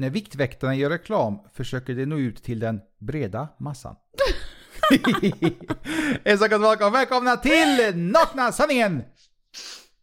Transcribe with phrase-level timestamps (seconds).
[0.00, 3.96] När Viktväktarna gör reklam försöker de nå ut till den breda massan.
[6.24, 9.02] Hälsa gott välkomna, välkomna till Nakna Sanningen!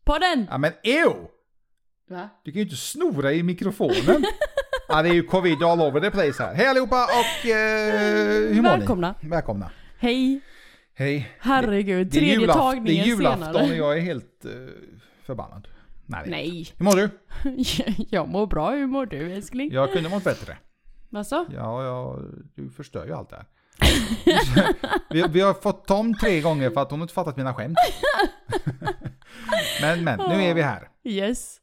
[0.05, 0.47] Podden!
[0.49, 1.13] Ja men ew!
[2.09, 2.29] Va?
[2.43, 4.25] Du kan ju inte snora i mikrofonen.
[4.87, 6.53] ja det är ju covid all over the place här.
[6.53, 9.15] Hej allihopa och eh, hur mår Välkomna.
[9.21, 9.29] ni?
[9.29, 9.71] Välkomna.
[9.99, 10.39] Hej!
[10.93, 11.31] Hej.
[11.39, 13.75] Herregud, Det är, tredje julaf- det tagningen är julafton och senare.
[13.75, 14.51] jag är helt eh,
[15.25, 15.67] förbannad.
[16.07, 16.23] Nej.
[16.29, 16.67] Nej.
[16.77, 17.09] Hur mår du?
[18.09, 18.71] jag mår bra.
[18.71, 19.71] Hur mår du älskling?
[19.71, 20.57] Jag kunde mått bättre.
[21.13, 21.45] Alltså?
[21.53, 22.19] Ja, ja,
[22.55, 23.45] du förstör ju allt det här.
[25.09, 27.77] vi, vi har fått Tom tre gånger för att hon inte fattat mina skämt.
[29.81, 30.89] men, men, nu är vi här.
[31.03, 31.61] Yes.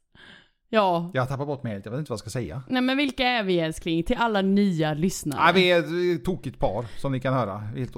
[0.69, 1.11] Ja.
[1.14, 2.62] Jag har tappat bort mig helt, jag vet inte vad jag ska säga.
[2.69, 4.02] Nej men vilka är vi älskling?
[4.05, 5.41] Till alla nya lyssnare.
[5.47, 7.58] Ja, vi är ett tokigt par, som ni kan höra.
[7.58, 7.95] Helt,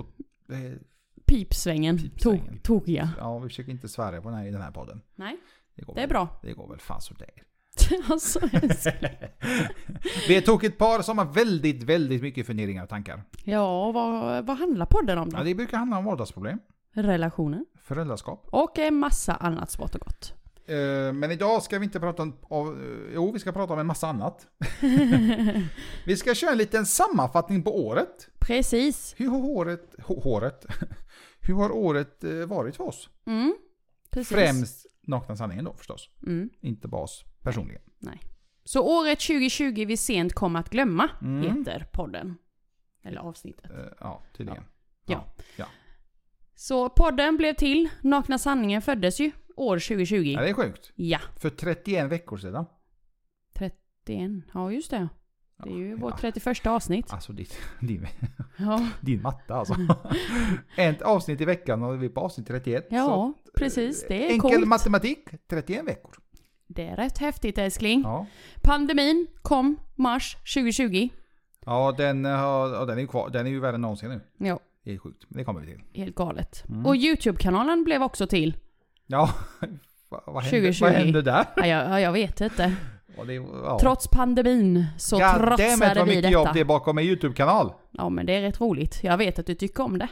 [0.48, 0.78] det är-
[1.26, 1.98] Pipsvängen.
[1.98, 2.46] Pipsvängen.
[2.46, 3.10] Tok, tokiga.
[3.18, 5.00] ja, vi försöker inte svära på den här, i den här podden.
[5.14, 5.36] Nej,
[5.84, 6.28] går det är väl, bra.
[6.42, 7.30] Det går väl fan sådär.
[8.10, 8.40] alltså
[10.28, 13.22] vi är ett tokigt par som har väldigt, väldigt mycket funderingar och tankar.
[13.44, 15.36] Ja, vad, vad handlar podden om då?
[15.38, 16.58] Ja, det brukar handla om vardagsproblem,
[16.92, 17.64] Relationer.
[17.82, 18.46] föräldraskap.
[18.50, 20.32] Och en massa annat smått och gott.
[20.68, 22.78] Eh, Men idag ska vi inte prata om, av,
[23.14, 24.46] jo vi ska prata om en massa annat.
[26.06, 28.28] vi ska köra en liten sammanfattning på året.
[28.38, 29.14] Precis.
[29.16, 30.66] Hur har året, hå- håret,
[31.40, 33.08] hur har året eh, varit för oss?
[33.26, 33.54] Mm.
[34.20, 34.36] Precis.
[34.36, 36.10] Främst Nakna Sanningen då förstås.
[36.26, 36.50] Mm.
[36.60, 37.82] Inte bara oss personligen.
[38.64, 41.58] Så året 2020 vi sent kommer att glömma Mm.
[41.58, 42.34] heter podden.
[43.02, 43.70] Eller avsnittet.
[43.70, 44.62] Eh, Ja, tydligen.
[45.06, 45.24] Ja.
[45.56, 45.66] ja.
[46.54, 47.88] Så podden blev till.
[48.00, 50.14] Nakna sanningen föddes ju år 2020.
[50.16, 50.92] Ja, det är sjukt.
[50.94, 52.66] Ja, För 31 veckor sedan.
[53.54, 54.30] 31.
[54.54, 55.08] Ja, just det.
[55.64, 56.30] Det är ju Ja, vårt ja.
[56.32, 57.12] 31 avsnitt.
[57.12, 58.06] Alltså ditt, din,
[58.58, 59.74] Ja, din matte alltså.
[60.76, 62.86] Ett avsnitt i veckan och vi är på avsnitt 31.
[62.90, 64.04] ja precis.
[64.08, 64.66] Det är Enkel coolt.
[64.68, 66.14] matematik, 31 veckor.
[66.66, 68.00] Det är rätt häftigt älskling.
[68.04, 68.26] Ja.
[68.62, 71.08] Pandemin kom mars 2020.
[71.66, 73.30] Ja, den, har, ja, den är ju kvar.
[73.30, 74.20] Den är ju värre än någonsin nu.
[74.46, 75.82] Ja, Det är sjukt, men det kommer vi till.
[76.02, 76.64] helt galet.
[76.68, 76.86] Mm.
[76.86, 78.56] Och YouTube-kanalen blev också till.
[79.06, 79.30] Ja,
[80.08, 80.84] vad, hände, 2020.
[80.84, 81.46] vad hände där?
[81.56, 82.72] Ja, jag, ja, jag vet inte.
[83.26, 83.78] Det, ja.
[83.80, 86.52] Trots pandemin så God damn it, trotsade vad vi mycket jobb detta.
[86.54, 87.72] det är bakom en YouTube-kanal.
[87.90, 89.00] Ja, men det är rätt roligt.
[89.02, 90.08] Jag vet att du tycker om det.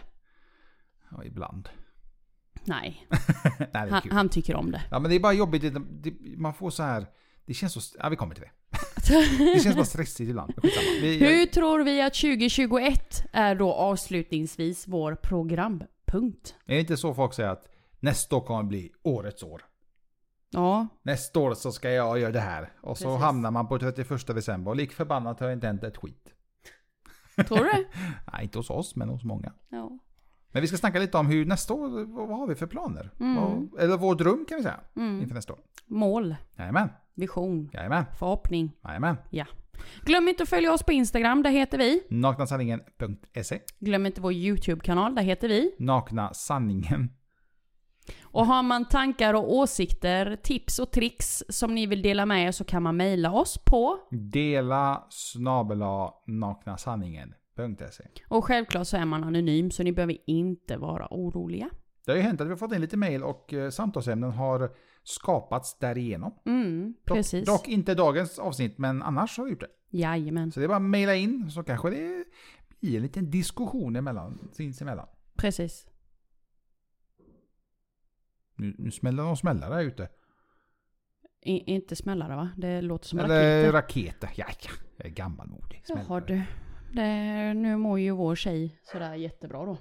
[1.11, 1.69] Ja, ibland.
[2.67, 4.13] Nej, Nej, det är han, kul.
[4.13, 4.83] han tycker om det.
[4.91, 5.63] Ja, men det är bara jobbigt.
[5.63, 5.71] Det,
[6.11, 7.07] det, man får så här...
[7.47, 7.99] Det känns så...
[7.99, 8.51] Ja, vi kommer till det.
[9.55, 10.55] Det känns bara stressigt ibland.
[11.01, 16.55] Vi, Hur tror vi att 2021 är då avslutningsvis vår programpunkt?
[16.67, 17.69] Är det inte så folk säger att
[18.01, 19.63] nästa år kommer bli årets år?
[20.51, 22.73] Ja, Nästa år så ska jag göra det här.
[22.81, 23.21] Och så Precis.
[23.23, 26.35] hamnar man på 31 december och lik förbannat har jag inte hänt ett skit.
[27.49, 27.85] tror du det?
[28.33, 29.53] Nej, inte hos oss, men hos många.
[29.69, 29.99] Ja.
[30.55, 33.11] Men vi ska snacka lite om hur nästa år, vad har vi för planer?
[33.21, 33.35] Mm.
[33.37, 35.21] Vad, eller vår dröm kan vi säga, Mm.
[35.23, 35.59] inför nästa år.
[35.87, 38.73] Mål, Jajamän, vision, jajamän, förhoppning.
[38.85, 39.17] jajamän.
[40.05, 42.03] Glöm inte att följa oss på Instagram, där heter vi.
[42.11, 45.75] Naknasanningen.se Glöm inte vår YouTube-kanal, där heter vi.
[45.79, 47.11] Nakna sanningen.
[48.23, 52.51] Och har man tankar och åsikter, tips och tricks som ni vill dela med er
[52.53, 53.99] så kan man mejla oss på.
[54.11, 56.15] Dela snabela
[57.57, 61.71] naknasanningen.se Och självklart så är man anonym så ni behöver inte vara oroliga.
[62.05, 64.71] Det har ju hänt att vi har fått in lite mail och eh, samtalsämnen har
[65.03, 66.35] skapats därigenom.
[66.47, 67.47] Mm, Dock, precis.
[67.47, 69.69] dock inte dagens avsnitt, men annars har vi gjort det.
[69.91, 72.25] Jajamän, Så det är bara att mejla in så kanske det
[72.81, 75.07] blir en liten diskussion emellan, sinsemellan.
[75.37, 75.87] precis.
[78.57, 80.09] Nu, nu smäller de smällar där ute.
[81.43, 82.49] I, inte smällare va?
[82.57, 83.73] Det låter som Eller raketer.
[83.73, 84.31] raketer.
[84.37, 84.71] Ja, ja.
[84.97, 85.83] Jag är gammalmodig.
[85.89, 86.25] Jaha Smällare.
[86.27, 86.43] du.
[86.95, 89.79] Det, nu mår ju vår tjej sådär jättebra då.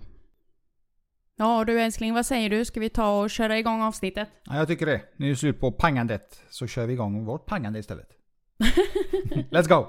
[1.35, 2.65] Ja du älskling, vad säger du?
[2.65, 4.29] Ska vi ta och köra igång avsnittet?
[4.43, 5.01] Ja, jag tycker det.
[5.17, 6.41] Nu är det slut på pangandet.
[6.49, 8.09] Så kör vi igång vårt pangande istället.
[9.51, 9.87] Let's go!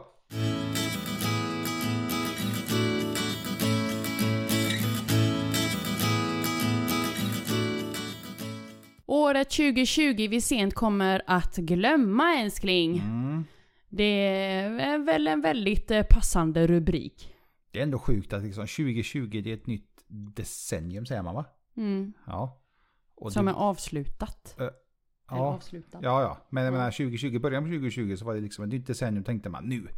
[9.07, 12.99] Året 2020 vi sent kommer att glömma älskling.
[12.99, 13.45] Mm.
[13.97, 17.35] Det är väl en väldigt eh, passande rubrik.
[17.71, 21.45] Det är ändå sjukt att liksom 2020 det är ett nytt decennium säger man va?
[21.77, 22.13] Mm.
[22.27, 22.61] Ja.
[23.15, 24.55] Och Som det, är avslutat.
[24.59, 24.71] Eller
[25.31, 26.01] ja, avslutat.
[26.03, 26.47] ja, ja.
[26.51, 26.79] Men jag Ja.
[26.79, 29.89] menar 2020, början på 2020 så var det liksom ett nytt decennium tänkte man nu.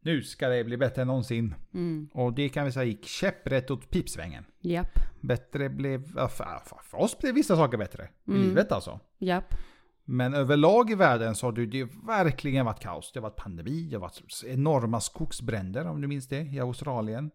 [0.00, 1.54] Nu ska det bli bättre än någonsin.
[1.74, 2.08] Mm.
[2.12, 4.44] Och det kan vi säga gick käpprätt åt pipsvängen.
[4.60, 4.98] Japp.
[5.20, 8.08] Bättre blev, för, för- oss blev vissa saker bättre.
[8.26, 8.42] I Mm.
[8.42, 9.00] livet alltså.
[9.18, 9.54] Japp.
[10.08, 13.12] Men överlag i världen så har det, det verkligen varit kaos.
[13.12, 17.30] Det har varit pandemi, det har varit enorma skogsbränder om du minns det i Australien.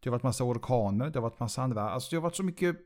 [0.00, 2.42] Det har varit massa orkaner, det har varit massa andra, alltså det har varit så
[2.42, 2.76] mycket.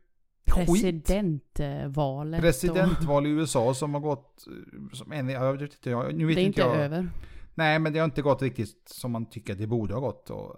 [0.45, 2.41] Presidentvalet.
[2.41, 4.53] Presidentval i USA som har gått, eh,
[4.93, 6.77] som en, jag vet inte, jag, nu vet det är inte jag.
[6.77, 7.09] över.
[7.55, 10.31] Nej, men det har inte gått riktigt som man tycker att det borde ha gått.
[10.31, 10.57] Och,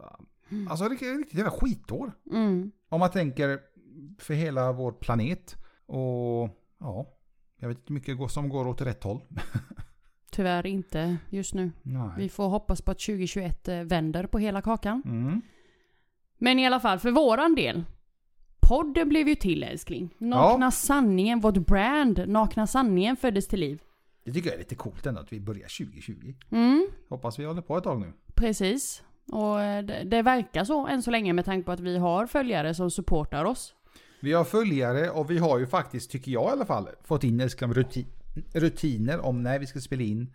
[0.69, 2.12] Alltså riktigt, riktigt jävla skitår.
[2.32, 2.72] Mm.
[2.88, 3.60] Om man tänker
[4.19, 5.56] för hela vår planet.
[5.87, 7.13] Och ja,
[7.64, 9.20] jag vet inte mycket som går åt rätt håll.
[10.31, 11.72] Tyvärr inte just nu.
[11.82, 12.11] Nej.
[12.16, 15.02] Vi får hoppas på att 2021 eh, vänder på hela kakan.
[15.05, 15.40] Mm.
[16.38, 17.84] Men i alla fall, för våran del.
[18.61, 20.14] Podden blev ju till älskling.
[20.19, 23.82] Nakna sanningen, vårt brand, Nakna sanningen föddes till liv.
[24.25, 26.34] Det tycker jag är lite coolt ändå att vi börjar 2020.
[26.50, 28.12] Mm, Hoppas vi håller på ett tag nu.
[28.34, 29.02] precis.
[29.32, 32.26] Och eh, det, det verkar så än så länge med tanke på att vi har
[32.26, 33.75] följare som supportar oss.
[34.25, 37.38] Vi har följare och vi har ju faktiskt, tycker jag i alla fall, fått in
[37.38, 38.06] liksom rutin,
[38.55, 40.35] rutiner om när vi ska spela in.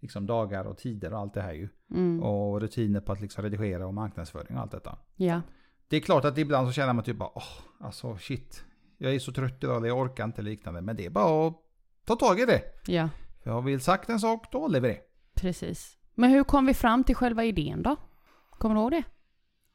[0.00, 1.68] Liksom dagar och tider och allt det här ju.
[1.90, 2.22] Mm.
[2.22, 4.98] Och rutiner på att liksom redigera och marknadsföring och allt detta.
[5.16, 5.40] Ja.
[5.88, 7.42] Det är klart att ibland så känner man typ bara, åh,
[7.80, 8.64] alltså shit.
[8.98, 10.80] Jag är så trött idag, jag orkar inte liknande.
[10.80, 11.54] Men det är bara att
[12.04, 12.62] ta tag i det.
[12.86, 13.08] Ja,
[13.44, 15.00] har vi sagt en sak, då håller vi det.
[15.34, 15.96] precis.
[16.14, 17.96] Men hur kom vi fram till själva idén då?
[18.50, 19.02] Kommer du ihåg det?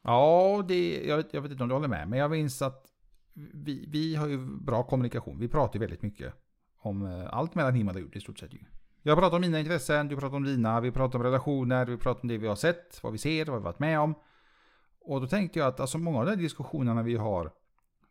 [0.02, 2.08] Ja, det, jag, vet- jag vet inte om du håller med.
[2.08, 2.82] Men jag minns att
[3.36, 5.38] vi, vi har ju bra kommunikation.
[5.38, 6.34] Vi pratar ju väldigt mycket
[6.78, 8.58] om eh, allt mellan himmel och jord i stort sett ju.
[9.02, 12.22] Jag pratar om mina intressen, du pratar om dina, vi pratar om relationer, vi pratar
[12.22, 14.14] om det vi har sett, vad vi ser, vad vi varit med om.
[15.00, 17.52] Och då tänkte jag att alltså många av de här diskussionerna vi har,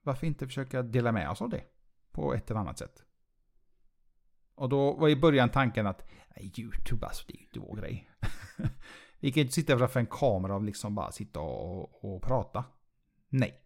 [0.04, 1.64] varför inte försöka dela med oss av det?
[2.12, 3.04] På ett eller annat sätt.
[4.56, 7.76] Och då var i början tanken att nej, YouTube alltså, det är ju inte vår
[7.76, 8.10] grej.
[9.20, 12.64] vi kan ju inte sitta framför en kamera och liksom bara sitta och, och prata.
[13.30, 13.65] Nej.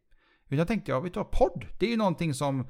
[0.49, 2.67] Utan tänkte jag, du vad, podd, det är ju någonting som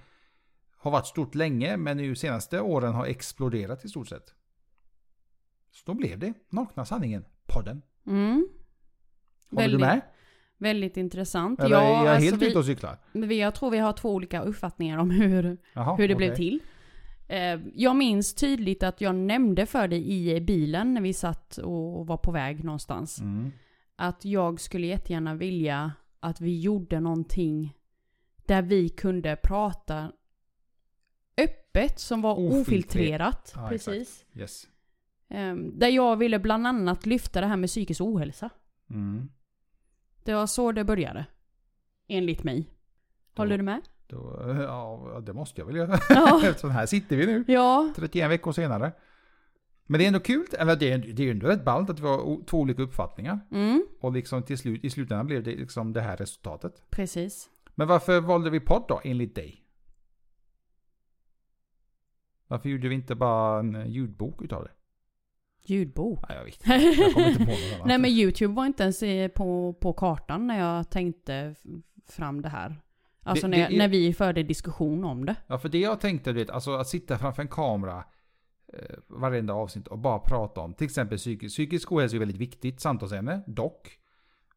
[0.77, 4.33] har varit stort länge, men nu senaste åren har exploderat i stort sett.
[5.71, 7.81] Så då blev det Nakna Sanningen, podden.
[8.07, 8.47] Mm.
[9.51, 10.01] Håller du med?
[10.57, 11.59] Väldigt intressant.
[11.59, 12.97] Eller är jag alltså helt vi, ute och cyklar?
[13.11, 16.37] vi, jag tror vi har två olika uppfattningar om hur, Jaha, hur det blev okej.
[16.37, 16.59] till.
[17.27, 22.07] Eh, Jag minns tydligt att jag nämnde för dig i bilen när vi satt och
[22.07, 23.19] var på väg någonstans.
[23.19, 23.51] Mm.
[23.95, 27.75] Att jag skulle jättegärna vilja att vi gjorde någonting
[28.45, 30.11] där vi kunde prata
[31.37, 32.67] öppet som var Ofiltrerat.
[32.67, 33.53] ofiltrerat.
[33.55, 34.25] Ja, precis.
[34.33, 34.67] Yes.
[35.27, 38.49] Ehm, Där jag ville bland annat lyfta det här med psykisk ohälsa.
[38.89, 39.29] Mm.
[40.23, 41.25] Det var så det började.
[42.07, 42.69] Enligt mig.
[43.35, 43.81] Håller du med?
[44.07, 45.99] Då, ja, det måste jag väl göra.
[46.09, 46.41] Ja.
[46.45, 47.93] Eftersom här sitter vi nu, Ja.
[47.95, 48.91] 31 veckor senare.
[49.91, 52.07] Men det är ändå kul, eller det är, det är ändå rätt ballt att vi
[52.07, 53.39] har två olika uppfattningar.
[53.51, 56.83] Mm, Och liksom till slut, i slutändan blev det liksom det här resultatet.
[56.89, 57.49] precis.
[57.75, 59.65] Men varför valde vi podd då, enligt dig?
[62.47, 64.71] Varför gjorde vi inte bara en ljudbok utav det?
[65.73, 66.19] Ljudbok.
[66.29, 67.01] Nej, jag vet inte.
[67.01, 67.85] Jag kommer inte på något.
[67.85, 71.55] Nej men YouTube var inte ens eh, på, på kartan när jag tänkte
[72.07, 72.81] fram det här.
[73.23, 75.35] Alltså Det- när, det är- när vi förde diskussion om det.
[75.47, 78.03] Ja, för det jag tänkte, du vet, alltså att sitta framför en kamera
[78.73, 82.79] eh, varenda avsnitt och bara prata om till exempel psykisk, psykisk ohälsa är väldigt viktigt
[82.79, 83.99] samtalsämne, dock.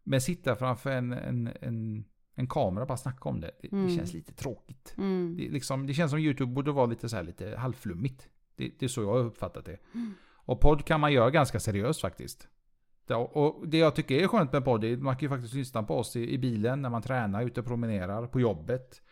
[0.04, 2.04] Men sitta framför en, en, en,
[2.34, 3.86] en kamera och bara snacka om det, det, Mm.
[3.86, 4.94] det känns lite tråkigt.
[4.98, 5.36] Mm.
[5.36, 8.28] Det, liksom, det känns som YouTube borde vara lite så här lite halvflummigt.
[8.56, 9.78] Det, det är så jag har uppfattat det.
[10.44, 12.48] Och podd kan man göra ganska seriöst faktiskt.
[13.32, 15.82] Och det jag tycker är skönt med podd är att man kan ju faktiskt lyssna
[15.82, 19.02] på oss i, i bilen när man tränar, ute och promenerar, på jobbet.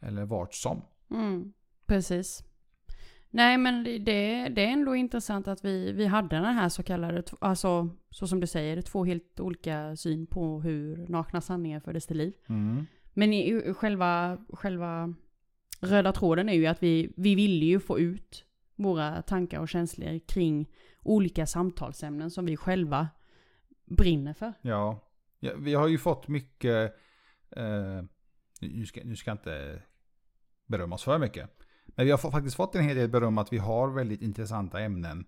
[0.00, 0.82] Eller vart som.
[1.10, 1.52] Mm.
[1.86, 2.44] Precis.
[3.34, 3.98] Nej men det,
[4.48, 8.40] det är ändå intressant att vi, vi hade den här så kallade, alltså så som
[8.40, 12.34] du säger, två helt olika syn på hur nakna sanningar fördes till liv.
[12.48, 12.86] Mm.
[13.14, 15.14] Men i, själva, själva
[15.80, 18.44] röda tråden är ju att vi, vi ville ju få ut
[18.76, 20.68] våra tankar och känslor kring
[21.02, 23.08] olika samtalsämnen som vi själva
[23.84, 24.52] brinner för.
[24.62, 25.00] Ja.
[25.40, 26.94] ja, vi har ju fått mycket,
[27.50, 28.02] eh,
[28.60, 29.82] nu, ska, nu ska jag inte
[30.66, 31.61] berömma oss för mycket.
[31.94, 35.24] Men vi har faktiskt fått en hel del beröm att vi har väldigt intressanta ämnen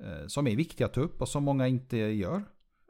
[0.00, 2.42] eh, som är viktiga att ta upp och som många inte gör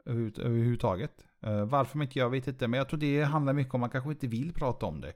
[0.05, 1.25] överhuvud- överhuvudtaget.
[1.41, 3.81] Eh, varför de inte gör vet inte, men jag tror det handlar mycket om att
[3.81, 5.13] man kanske inte vill prata om det.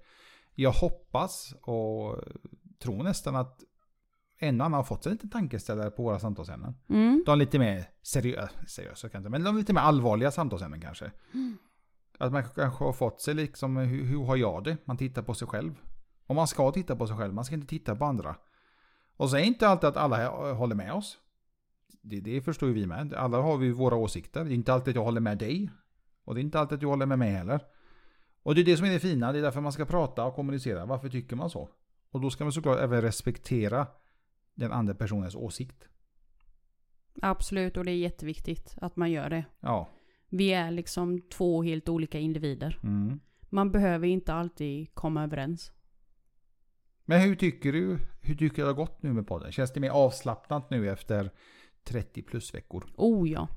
[0.55, 2.15] Jag hoppas och
[2.79, 3.63] tror nästan att
[4.39, 6.73] en och annan har fått sig en liten tankeställare på våra samtalsämnen.
[6.89, 7.23] Mm.
[7.25, 11.11] De lite mer seriösa, seriösa kan jag inte, men de lite mer allvarliga samtalsämnen kanske.
[12.17, 14.77] Att man kanske har fått sig liksom, hur, hur har jag det?
[14.85, 15.73] Man tittar på sig själv.
[16.25, 18.35] Och man ska titta på sig själv, man ska inte titta på andra.
[19.17, 21.17] Och så är inte alltid att alla håller med oss.
[22.01, 23.13] Det, det förstår ju vi med.
[23.13, 24.43] Alla har vi våra åsikter.
[24.43, 25.69] Det är inte alltid att jag håller med dig.
[26.23, 27.59] Och det är inte alltid att du håller med mig heller.
[28.43, 30.35] Och det är det som är det fina, det är därför man ska prata och
[30.35, 30.85] kommunicera.
[30.85, 31.69] Varför tycker man så?
[32.11, 33.87] Och då ska man såklart även respektera
[34.53, 35.87] den andra personens åsikt.
[37.21, 39.45] Absolut, och det är jätteviktigt att man gör det.
[39.59, 39.89] Ja.
[40.29, 42.79] Vi är liksom två helt olika individer.
[42.83, 43.19] Mm.
[43.49, 45.71] Man behöver inte alltid komma överens.
[47.11, 49.51] Men hur tycker du, hur tycker du det har gått nu med podden?
[49.51, 51.29] Känns det mer avslappnat nu efter
[51.83, 52.85] 30 plus veckor.
[52.95, 53.47] Oh ja.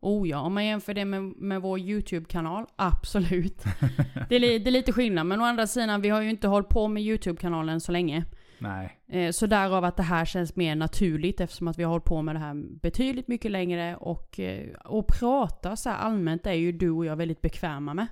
[0.00, 3.64] Oh ja, om man jämför det med, med vår YouTube-kanal, absolut.
[4.28, 6.68] det, är, det är lite skillnad, men å andra sidan, vi har ju inte hållit
[6.68, 8.24] på med YouTube-kanalen så länge.
[8.58, 9.00] Nej.
[9.08, 12.22] Eh, så därav att det här känns mer naturligt eftersom att vi har hållit på
[12.22, 16.72] med det här betydligt mycket längre och, eh, och prata så här allmänt är ju
[16.72, 18.06] du och jag väldigt bekväma med.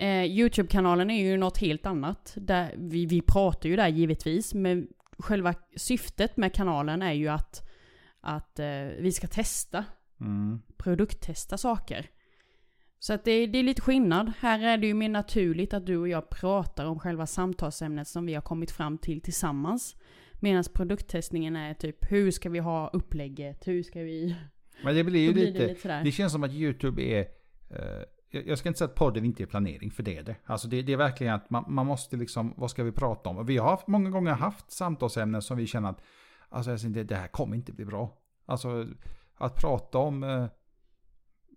[0.00, 2.32] Eh, YouTube-kanalen är ju något helt annat.
[2.36, 4.88] Där vi, vi pratar ju där givetvis, men
[5.18, 7.68] själva syftet med kanalen är ju att,
[8.20, 9.84] att eh, vi ska testa
[10.20, 10.60] Mm.
[10.76, 12.06] produkttesta saker.
[12.98, 14.32] Så att det, det är lite skillnad.
[14.38, 18.26] Här är det ju mer naturligt att du och jag pratar om själva samtalsämnet som
[18.26, 19.96] vi har kommit fram till tillsammans.
[20.40, 23.68] Medan produkttestningen är typ hur ska vi ha upplägget?
[23.68, 24.36] Hur ska vi...
[24.84, 27.20] Men det blir ju blir lite, det lite det känns som att YouTube är,
[27.70, 30.36] eh, jag ska inte säga att podden inte är planering, för det är det.
[30.44, 33.46] Alltså det, det är verkligen att man, man måste liksom, vad ska vi prata om?
[33.46, 36.00] Vi har många gånger haft samtalsämnen som vi känner att,
[36.48, 38.18] alltså det, det här kommer inte bli bra.
[38.46, 38.86] Alltså
[39.34, 40.46] att prata om eh,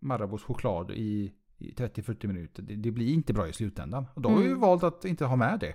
[0.02, 4.06] Marabous choklad i, i 30-40 minuter, det, det blir inte bra i slutändan.
[4.14, 4.60] Och då har vi Mm.
[4.60, 5.74] valt att inte ha med det.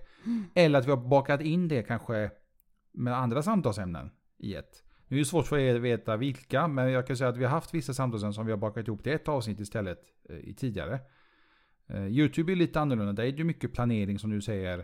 [0.55, 2.31] Eller att vi har bakat in det kanske
[2.93, 4.85] med andra samtalsämnen i ett.
[5.09, 7.45] Nu är det svårt för er att veta vilka, men jag kan säga att vi
[7.45, 10.55] har haft vissa samtalsämnen som vi har bakat ihop till ett avsnitt istället eh, i
[10.55, 11.01] tidigare.
[11.87, 14.79] Eh, Youtube är lite annorlunda, där är det ju mycket planering som du säger.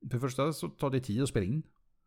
[0.00, 1.62] För det första så tar det tid att spela in.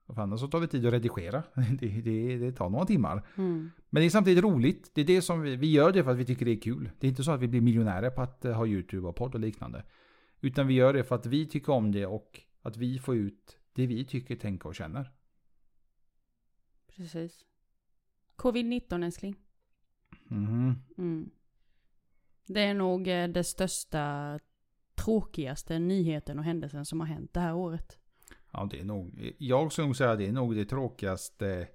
[0.06, 1.44] Och för andra så tar det tid att redigera.
[1.80, 3.28] Det, det, det tar några timmar.
[3.38, 3.72] Mm.
[3.90, 4.92] Men det är samtidigt roligt.
[4.94, 6.90] Det är det som vi, vi gör det för att vi tycker det är kul.
[7.00, 9.36] Det är inte så att vi blir miljonärer på att eh, ha YouTube och podd
[9.36, 9.84] och liknande.
[10.42, 13.58] Utan vi gör det för att vi tycker om det och att vi får ut
[13.74, 15.12] det vi tycker, tänker och känner.
[16.96, 17.46] Precis.
[18.36, 19.36] Covid-19 älskling.
[20.28, 20.76] Mhm.
[20.98, 21.30] Mm.
[22.46, 24.40] Det är nog eh, det största,
[24.96, 28.00] tråkigaste nyheten och händelsen som har hänt det här året.
[28.52, 31.68] Ja, det är nog, jag skulle nog säga att det är nog det tråkigaste,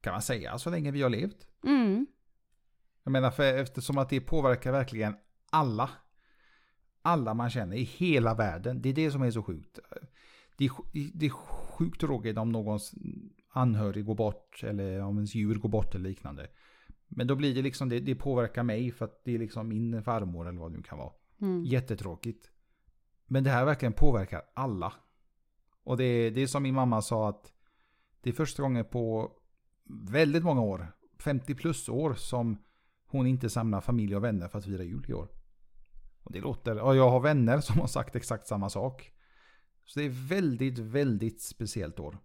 [0.00, 1.46] kan man säga, så länge vi har levt.
[1.64, 2.06] Mm.
[3.02, 5.16] Jag menar, för eftersom att det påverkar verkligen
[5.50, 5.90] alla.
[7.02, 8.82] Alla man känner i hela världen.
[8.82, 9.78] Det är det som är så sjukt.
[10.56, 10.70] Det är,
[11.14, 12.94] det är sjukt tråkigt om någons
[13.52, 16.48] anhörig går bort eller om ens djur går bort eller liknande.
[17.08, 20.02] Men då blir det liksom, det, det påverkar mig för att det är liksom min
[20.02, 21.12] farmor eller vad det nu kan vara.
[21.40, 21.64] Mm.
[21.64, 22.50] Jättetråkigt.
[23.26, 24.92] Men det här verkligen påverkar alla.
[25.84, 27.52] Och det, är- det är som min mamma sa att
[28.20, 29.32] det är första gången på
[30.10, 32.58] väldigt många år, 50 plus år, som
[33.06, 35.28] hon inte samlar familj och vänner för att fira jul i år.
[36.22, 39.12] Och det låter, och jag har vänner som har sagt exakt samma sak.
[39.84, 42.18] Så det är väldigt, väldigt speciellt år.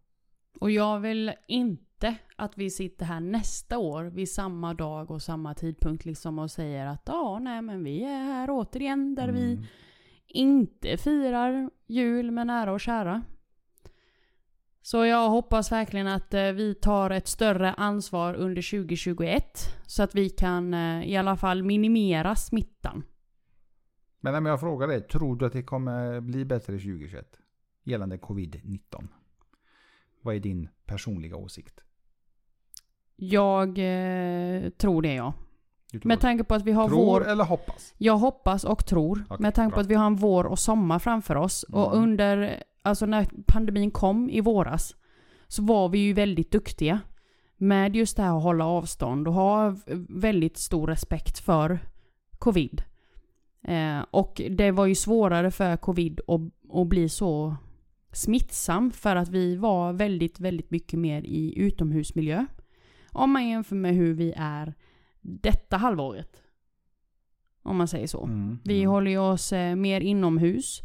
[0.59, 5.53] Och jag vill inte att vi sitter här nästa år vid samma dag och samma
[5.53, 9.65] tidpunkt liksom och säger att ja, nej men vi är här återigen där vi Mm.
[10.27, 13.23] inte firar jul med nära och kära.
[14.81, 19.43] Så jag hoppas verkligen att eh, vi tar ett större ansvar under 2021
[19.87, 23.03] så att vi kan eh, i alla fall minimera smittan.
[24.19, 27.39] Men om jag frågar dig, tror du att det kommer bli bättre 2021?
[27.83, 29.07] Gällande covid-19.
[30.21, 31.83] Vad är din personliga åsikt?
[33.15, 35.33] Jag eh, tror det ja.
[36.03, 37.27] Med tanke på att vi har tror vår...
[37.27, 37.93] eller hoppas?
[37.97, 39.23] Jag hoppas och tror.
[39.29, 39.75] Okej, med tanke bra.
[39.75, 41.63] på att vi har en vår och sommar framför oss.
[41.63, 42.03] Och Mm.
[42.03, 44.95] under, alltså när pandemin kom i våras,
[45.47, 46.99] så var vi ju väldigt duktiga.
[47.57, 49.75] Med just det här att hålla avstånd och ha
[50.09, 51.79] väldigt stor respekt för
[52.37, 52.83] covid.
[53.63, 56.41] Eh, och det var ju svårare för covid att,
[56.73, 57.55] att bli så
[58.11, 62.45] smittsam för att vi var väldigt, väldigt mycket mer i utomhusmiljö.
[63.11, 64.73] Om man jämför med hur vi är
[65.21, 66.43] detta halvåret.
[67.63, 68.23] Om man säger så.
[68.23, 68.89] Mm, Vi mm.
[68.89, 70.81] håller ju oss eh, mer inomhus.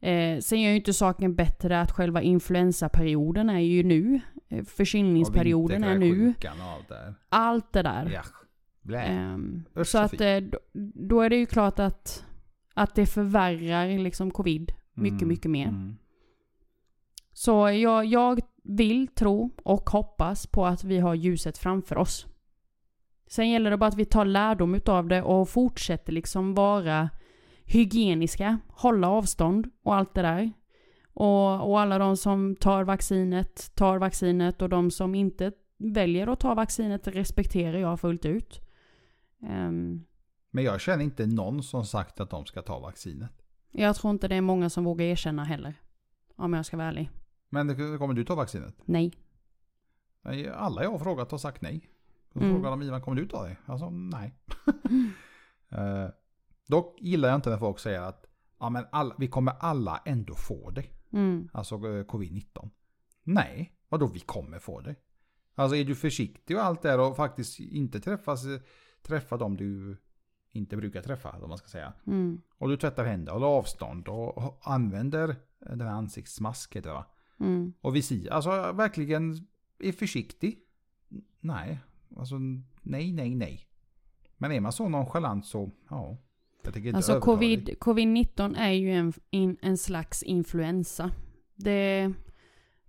[0.00, 4.20] Eh, sen gör ju inte saken bättre att själva influensaperioden är ju nu.
[4.48, 6.34] Eh, förkylningsperioden är nu.
[6.58, 7.14] allt det där.
[7.28, 8.10] Allt det där.
[8.10, 8.22] Ja.
[9.80, 10.58] Usch, så att eh, då,
[10.94, 12.24] då är det ju klart att,
[12.74, 15.96] att det förvärrar liksom covid mycket, Mm, mycket mer.
[17.38, 22.26] Så jag, jag vill tro och hoppas på att vi har ljuset framför oss.
[23.26, 27.10] Sen gäller det bara att vi tar lärdom utav det och fortsätter liksom vara
[27.64, 30.52] hygieniska, hålla avstånd och allt det där.
[31.14, 36.40] Och, och alla de som tar vaccinet, tar vaccinet och de som inte väljer att
[36.40, 38.60] ta vaccinet respekterar jag fullt ut.
[39.42, 40.04] Ehm,
[40.50, 43.32] Men jag känner inte någon som sagt att de ska ta vaccinet.
[43.70, 45.74] jag tror inte det är många som vågar erkänna heller.
[46.36, 47.10] Om jag ska vara ärlig.
[47.48, 48.74] Men det- kommer du ta vaccinet?
[48.84, 49.12] Nej.
[50.54, 51.90] Alla jag har frågat har sagt nej.
[52.32, 52.54] Så Mm.
[52.54, 53.56] frågar de Ivan, kommer du ta det?
[53.66, 54.34] Alltså nej.
[55.70, 56.08] Eh,
[56.66, 58.26] dock gillar jag inte när folk säger att
[58.60, 60.84] ja, men alla, vi kommer alla ändå få det.
[61.12, 61.48] Mm.
[61.52, 62.70] Alltså eh, covid-19.
[63.22, 64.94] Nej, vadå vi kommer få det?
[65.54, 68.44] Alltså är du försiktig och allt där och faktiskt inte träffas,
[69.02, 69.96] träffa dem du
[70.52, 71.92] inte brukar träffa, om man ska säga.
[72.06, 72.40] Mm.
[72.58, 77.04] Och du tvättar händer, håller avstånd och använder den här ansiktsmask heter det va?
[77.40, 77.72] Mm.
[77.80, 79.46] Och visir, alltså verkligen
[79.78, 80.58] är försiktig.
[81.40, 81.78] Nej,
[82.16, 82.38] alltså
[82.82, 83.68] nej, nej, nej.
[84.36, 86.16] Men är man så nonchalant så, ja.
[86.62, 91.10] Jag tänker inte Alltså covid, covid-19 är ju en, in, en slags influensa.
[91.54, 92.12] Det,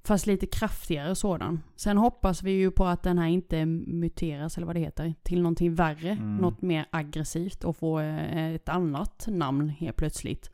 [0.03, 1.62] fast lite kraftigare sådan.
[1.75, 5.41] Sen hoppas vi ju på att den här inte muteras, eller vad det heter, till
[5.41, 6.10] någonting värre.
[6.10, 6.38] Mm.
[6.38, 10.51] Något mer aggressivt och få eh, ett annat namn helt plötsligt.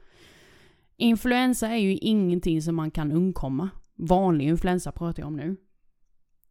[0.98, 3.70] Influensa är ju ingenting som man kan undkomma.
[3.96, 5.58] Vanlig influensa pratar jag om nu.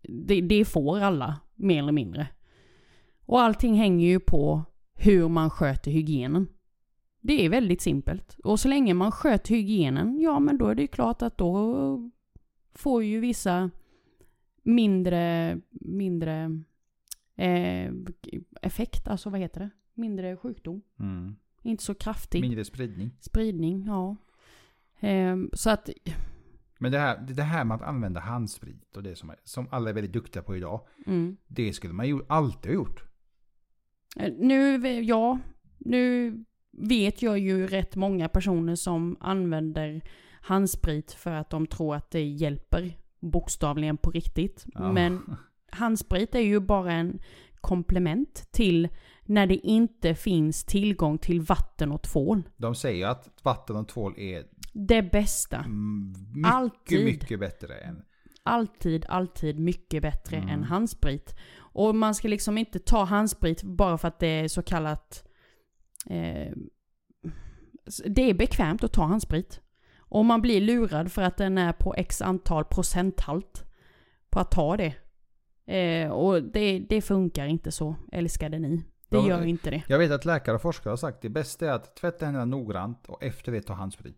[0.02, 2.28] Det, det får alla, mer eller mindre.
[3.26, 4.62] Och allting hänger ju på
[4.94, 6.48] hur man sköter hygienen.
[7.20, 8.36] Det är väldigt simpelt.
[8.44, 12.10] Och så länge man sköter hygienen, ja men då är det ju klart att då
[12.72, 13.70] får ju vissa
[14.62, 16.62] mindre, mindre
[17.36, 17.92] eh,
[18.62, 19.70] effekt, alltså vad heter det?
[19.94, 20.82] Mindre sjukdom.
[21.00, 21.36] Mm.
[21.62, 23.10] Inte så kraftig Mindre spridning.
[23.20, 24.16] spridning, ja.
[25.00, 25.90] Ehm, så att,
[26.84, 29.94] Men det här, det här med att använda handsprit och det som, som alla är
[29.94, 30.80] väldigt duktiga på idag.
[31.06, 31.36] mm.
[31.46, 33.04] Det skulle man ju alltid ha gjort.
[34.16, 35.38] Eh, Nu, ja,
[35.78, 36.32] nu
[36.72, 40.02] vet jag ju rätt många personer som använder
[40.40, 44.66] handsprit för att de tror att det hjälper bokstavligen på riktigt.
[44.74, 44.92] Ja.
[44.92, 45.36] Men
[45.70, 47.18] handsprit är ju bara en
[47.60, 48.88] komplement till
[49.22, 52.42] när det inte finns tillgång till vatten och tvål.
[52.56, 54.44] De säger att vatten och tvål är
[54.76, 55.57] Det bästa.
[55.59, 57.04] mm, mycket, Alltid.
[57.04, 58.02] mycket bättre än...
[58.43, 60.49] Alltid, alltid mycket bättre Mm.
[60.49, 61.35] än handsprit.
[61.59, 65.25] Och man ska liksom inte ta handsprit bara för att det är så kallat...
[66.11, 66.52] Eh,
[68.07, 69.61] det är bekvämt att ta handsprit.
[69.99, 73.64] Och man blir lurad för att den är på x antal procenthalt
[74.31, 74.95] på att ta det.
[75.75, 78.85] Eh, och det, det funkar inte så, älskade ni.
[79.09, 79.83] Det gör inte det.
[79.88, 82.45] Jag vet att läkare och forskare har sagt att det bästa är att tvätta händerna
[82.45, 84.17] noggrant och efter det ta handsprit.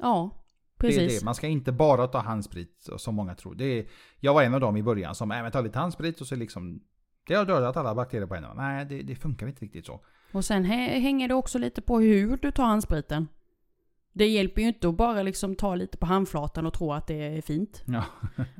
[0.00, 0.30] Ja,
[0.78, 1.20] Det är precis.
[1.20, 1.24] det.
[1.24, 3.54] Man ska inte bara ta handsprit som många tror.
[3.54, 3.86] Det är,
[4.20, 6.36] jag var en av dem i början som, äh, men ta lite handsprit och så
[6.36, 6.80] liksom
[7.28, 8.54] det har dödat alla bakterier på händerna.
[8.54, 10.00] Nej, det, det funkar inte riktigt så.
[10.32, 13.28] Och sen hä- hänger det också lite på hur du tar handspriten.
[14.12, 17.14] Det hjälper ju inte att bara liksom ta lite på handflatan och tro att det
[17.36, 17.82] är fint.
[17.86, 18.04] Ja.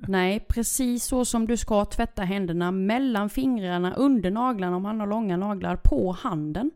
[0.09, 5.07] Nej, precis så som du ska tvätta händerna mellan fingrarna, under naglarna om man har
[5.07, 6.71] långa naglar, på handen.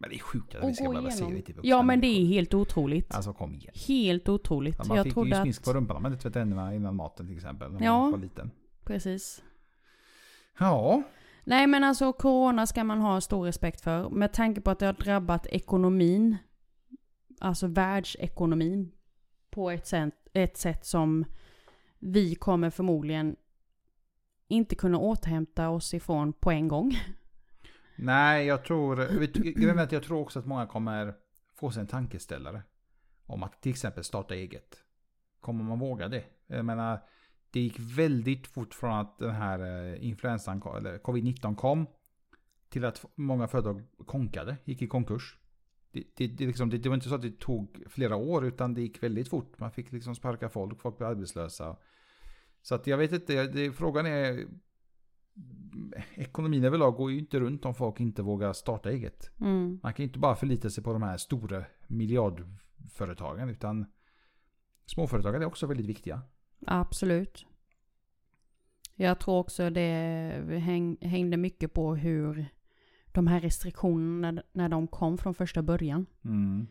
[0.00, 2.06] Men det är sjukt att vi ska behöva se det till vuxna Ja men det
[2.06, 3.14] är helt otroligt.
[3.14, 3.72] Alltså kom igen.
[3.88, 4.76] Helt otroligt.
[4.78, 6.96] Ja, man jag fick ju trodde smisk på rumpan om man inte tvättade händerna innan
[6.96, 7.72] maten till exempel.
[7.72, 8.00] När Ja.
[8.00, 8.50] man var liten.
[8.84, 9.42] Precis.
[10.58, 11.02] Ja.
[11.44, 14.10] Nej men alltså corona ska man ha stor respekt för.
[14.10, 16.36] Med tanke på att det har drabbat ekonomin.
[17.40, 18.92] Alltså världsekonomin.
[19.50, 21.24] På ett sätt, ett sätt som
[21.98, 23.36] vi kommer förmodligen
[24.48, 26.96] inte kunna återhämta oss ifrån på en gång.
[28.02, 28.96] Nej, jag tror...
[28.96, 31.14] vet jag tror också att många kommer
[31.54, 32.62] få sig en tankeställare.
[33.26, 34.84] Om att till exempel starta eget.
[35.40, 36.24] Kommer man våga det?
[36.46, 37.00] Jag menar,
[37.50, 41.86] det gick väldigt fort från att den här eh, influensan, eller covid-19 kom.
[42.68, 45.36] Till att många företag konkade, gick i konkurs.
[45.92, 48.74] Det, det, det, liksom, det, det var inte så att det tog flera år utan
[48.74, 49.58] det gick väldigt fort.
[49.58, 51.76] Man fick liksom sparka folk, folk blev arbetslösa.
[52.62, 54.46] Så att jag vet inte, det, frågan är...
[56.14, 59.30] Ekonomin överlag går ju inte runt om folk inte vågar starta eget.
[59.40, 59.80] Mm.
[59.82, 63.86] Man kan ju inte bara förlita sig på de här stora miljardföretagen utan
[64.86, 66.22] småföretagare är också väldigt viktiga.
[66.66, 67.46] Absolut.
[68.94, 72.46] Jag tror också det häng, hängde mycket på hur
[73.12, 76.06] de här restriktionerna när de kom från första början.
[76.24, 76.66] Mm.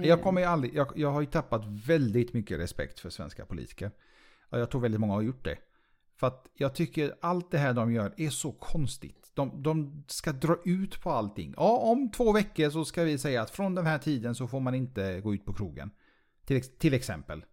[0.00, 3.90] Jag, kommer ju aldrig, jag, jag har ju tappat väldigt mycket respekt för svenska politiker.
[4.50, 5.58] Jag tror väldigt många har gjort det.
[6.16, 9.30] För att jag tycker allt det här de gör är så konstigt.
[9.34, 11.54] De, de ska dra ut på allting.
[11.56, 14.60] Ja, om två veckor så ska vi säga att från den här tiden så får
[14.60, 15.90] man inte gå ut på krogen.
[16.44, 17.44] Till, till exempel.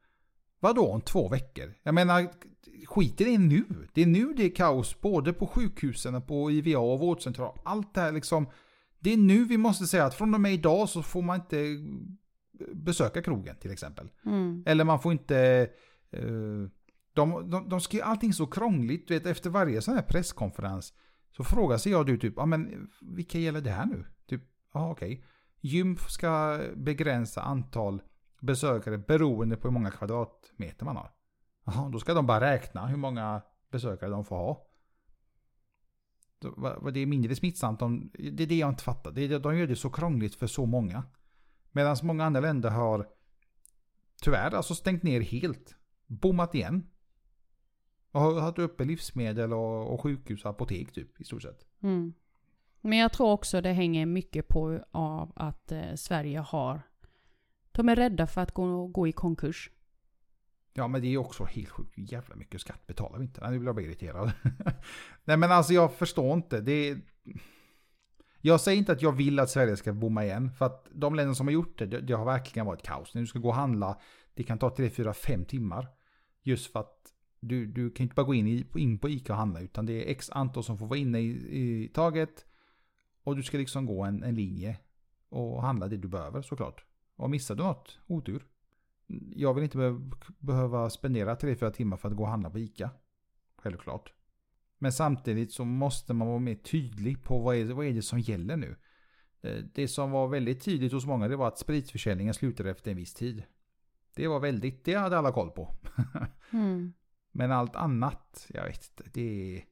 [0.60, 1.74] Vadå om två veckor?
[1.84, 2.28] Jag menar,
[2.86, 3.66] skiten är nu.
[3.94, 7.60] Det är nu det är kaos både på sjukhusen, och på IVA och vårdcentral.
[7.66, 8.50] Allt det här liksom.
[9.00, 11.58] Det är nu vi måste säga att från och med idag så får man inte
[12.74, 14.10] besöka krogen till exempel.
[14.26, 14.64] Mm.
[14.66, 15.70] Eller man får inte...
[16.12, 16.22] eh,
[17.14, 19.08] de, de, de skriver allting så krångligt.
[19.08, 20.94] Du vet, efter varje sån här presskonferens
[21.32, 24.06] så frågar sig jag du typ, ja men vilka gäller det här nu?
[24.28, 24.44] Typ,
[24.74, 25.24] ja okej.
[25.62, 28.02] Gym ska begränsa antal
[28.40, 31.12] besökare beroende på hur många kvadratmeter man har.
[31.66, 33.42] Jaha, då ska de bara räkna hur många
[33.72, 34.66] besökare de får ha.
[36.94, 38.12] Det är mindre smittsamt om...
[38.14, 39.40] Det är det jag inte fattar.
[39.40, 41.04] De gör det så krångligt för så många.
[41.72, 43.08] Medan många andra länder har
[44.22, 45.76] tyvärr alltså stängt ner helt.
[46.08, 46.88] Bommat igen.
[48.12, 51.66] Och har haft uppe livsmedel och, och sjukhus och apotek typ i stort sett.
[51.82, 52.14] Mm.
[52.82, 56.82] Men jag tror också det hänger mycket på av att eh, Sverige har...
[57.72, 59.72] De är rädda för att gå, gå i konkurs.
[60.74, 61.98] Ja men det är också helt sjukt.
[61.98, 63.50] Hur jävla mycket skatt betalar vi inte?
[63.50, 64.32] Nu blir jag bara irriterad.
[65.24, 66.62] Nej men alltså jag förstår inte.
[66.62, 67.02] Det är...
[68.42, 70.52] Jag säger inte att jag vill att Sverige ska bomma igen.
[70.52, 73.14] För att de länder som har gjort det, det, det har verkligen varit kaos.
[73.14, 74.00] När du ska gå och handla,
[74.34, 75.88] det kan ta 3, 4, 5 timmar.
[76.42, 79.40] Just för att du, du kan inte bara gå in, i, in på ICA och
[79.40, 79.60] handla.
[79.62, 81.30] Utan det är x antal som får vara inne i,
[81.84, 82.46] i taget.
[83.24, 84.80] Och du ska liksom gå en, en linje.
[85.30, 86.86] Och handla det du behöver såklart.
[87.16, 88.46] Och missar du något, otur.
[89.36, 90.00] Jag vill inte be
[90.40, 92.90] behöva spendera 3-4 timmar för att gå och handla på ICA.
[93.58, 94.14] Självklart.
[94.80, 98.20] Men samtidigt så måste man vara mer tydlig på vad är, vad är det som
[98.20, 98.76] gäller nu.
[99.42, 102.98] Det, det som var väldigt tydligt hos många det var att spritförsäljningen slutade efter en
[102.98, 103.44] viss tid.
[104.16, 105.76] Det var väldigt, det hade alla koll på.
[106.52, 106.94] Mm.
[107.32, 109.64] Men allt annat, jag vet inte, det är...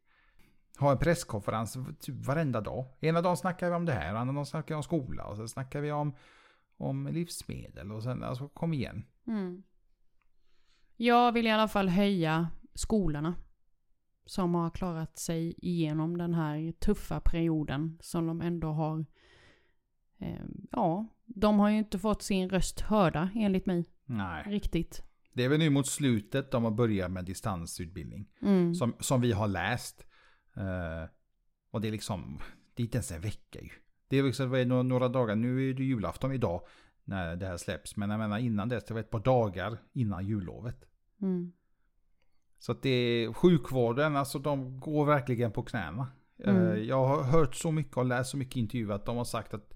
[0.80, 2.86] Ha en presskonferens typ varenda dag.
[3.00, 5.50] Ena dagen snackar vi om det här, andra dagen snackar vi om skola och sen
[5.50, 6.16] snackar vi om,
[6.78, 9.06] om livsmedel och sen, alltså kom igen.
[9.28, 9.64] Mm.
[10.96, 13.36] Jag vill i alla fall höja skolorna.
[14.28, 19.06] Som har klarat sig igenom den här tuffa perioden som de ändå har...
[20.20, 23.86] Eh, ja, de har ju inte fått sin röst hörda enligt mig.
[24.06, 24.44] Nej.
[24.48, 25.04] Riktigt.
[25.34, 28.30] Det är väl nu mot slutet de har börjat med distansutbildning.
[28.42, 28.76] Mm.
[28.76, 30.06] Som, som vi har läst.
[30.56, 31.10] Eh,
[31.72, 32.40] och det är liksom,
[32.74, 33.70] det är inte ens en vecka ju.
[34.08, 36.62] Det är liksom några dagar, nu är det julafton idag
[37.04, 37.96] när det här släpps.
[37.96, 40.86] Men jag menar innan dess, det var ett par dagar innan jullovet.
[41.22, 41.52] Mm.
[42.60, 46.08] Så att det är sjukvården, alltså de går verkligen på knäna.
[46.44, 46.86] Eh, Mm.
[46.86, 49.74] Jag har hört så mycket och läst så mycket intervjuer att de har sagt att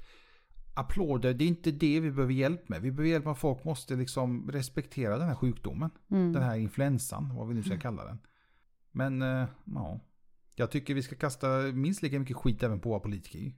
[0.73, 2.81] applåder, det är inte det vi behöver hjälp med.
[2.81, 5.89] Vi behöver hjälp med att folk måste liksom respektera den här sjukdomen.
[6.11, 6.33] Mm.
[6.33, 8.19] Den här influensan, vad vi nu ska kalla den.
[8.91, 9.99] Men eh, ja,
[10.55, 13.53] jag tycker vi ska kasta minst lika mycket skit även på våra politiker.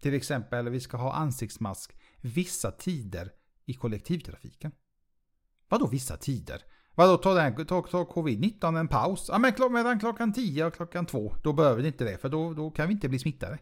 [0.00, 3.32] Till exempel, vi ska ha ansiktsmask vissa tider
[3.64, 4.72] i kollektivtrafiken.
[5.68, 6.62] Vadå vissa tider?
[6.98, 9.28] Vadå, ta, den, ta, ta covid-19 en paus?
[9.32, 12.28] Ja men klock, mellan klockan 10 och klockan 2, då behöver vi inte det, för
[12.28, 13.58] då, då kan vi inte bli smittade.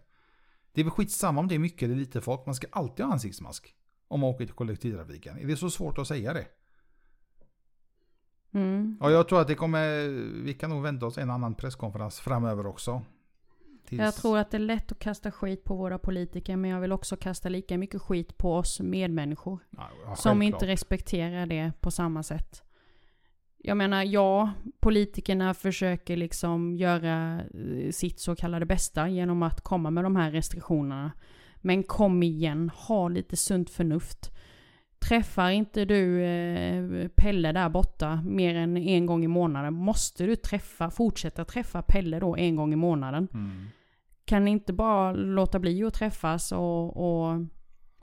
[0.72, 3.12] Det är väl skitsamma om det är mycket eller lite folk, man ska alltid ha
[3.12, 3.74] ansiktsmask.
[4.08, 5.38] Om man åker till kollektivtrafiken.
[5.38, 6.46] Är det så svårt att säga det?
[8.54, 8.96] Mm.
[9.00, 10.06] Ja, jag tror att det kommer,
[10.44, 13.02] vi kan nog vänta oss en annan presskonferens framöver också.
[13.88, 16.80] Tills- Jag tror att det är lätt att kasta skit på våra politiker men jag
[16.80, 19.58] vill också kasta lika mycket skit på oss medmänniskor.
[20.06, 22.62] Ja, Som inte respekterar det på samma sätt.
[23.66, 29.90] Jag menar, ja, politikerna försöker liksom göra eh, sitt så kallade bästa genom att komma
[29.90, 31.12] med de här restriktionerna.
[31.56, 34.30] Men kom igen, ha lite sunt förnuft.
[34.98, 40.36] Träffar inte du eh, Pelle där borta mer än en gång i månaden, måste du
[40.36, 43.28] träffa, fortsätta träffa Pelle då en gång i månaden?
[43.34, 43.66] Mm.
[44.24, 47.40] Kan inte bara låta bli att träffas och, och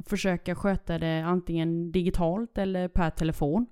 [0.05, 3.65] försöka sköta det antingen digitalt eller per telefon?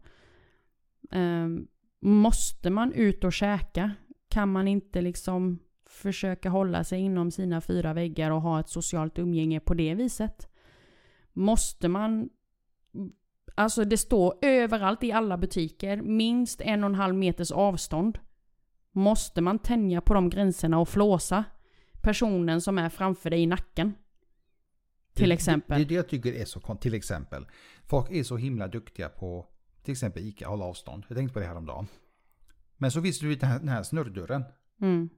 [1.11, 1.67] Ehm,
[2.01, 3.91] måste man ut och käka?
[4.29, 5.59] Kan man inte liksom
[5.89, 10.49] försöka hålla sig inom sina fyra väggar och ha ett socialt umgänge på det viset?
[11.33, 12.29] Måste man...
[13.55, 18.19] Alltså det står överallt i alla butiker, minst en och en halv meters avstånd.
[18.91, 21.43] Måste man tänja på de gränserna och flåsa?
[22.01, 23.93] personen som är framför dig i nacken.
[25.13, 25.77] Till Det- exempel.
[25.79, 27.45] Det, det är det jag tycker är så kon- Till exempel.
[27.83, 29.45] Folk är så himla duktiga på
[29.83, 31.03] till exempel ICA, hålla avstånd.
[31.07, 31.87] Jag tänkte på det här om dagen.
[32.77, 34.43] Men så visste du den här, den här snurrdörren.
[34.81, 35.09] Mm,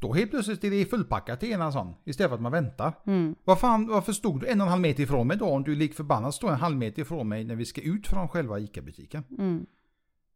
[0.00, 1.94] Då helt plötsligt är det fullpackat i ena sån.
[2.04, 2.92] Istället för att man väntar.
[3.06, 5.46] mm, Vad fan, varför stod du en och en halv meter ifrån mig då?
[5.48, 8.28] Om du lik förbannat står en halv meter ifrån mig när vi ska ut från
[8.28, 9.24] själva ICA-butiken.
[9.38, 9.66] mm,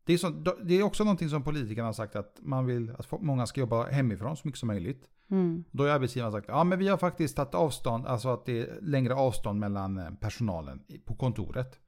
[0.05, 0.29] Det är, så,
[0.65, 3.87] det är också någonting som politikerna har sagt att man vill att många ska jobba
[3.87, 5.09] hemifrån så mycket som möjligt.
[5.31, 8.61] mm, Då har arbetsgivaren sagt ja men vi har faktiskt tagit avstånd, alltså att det
[8.61, 11.79] är längre avstånd mellan eh, personalen på kontoret.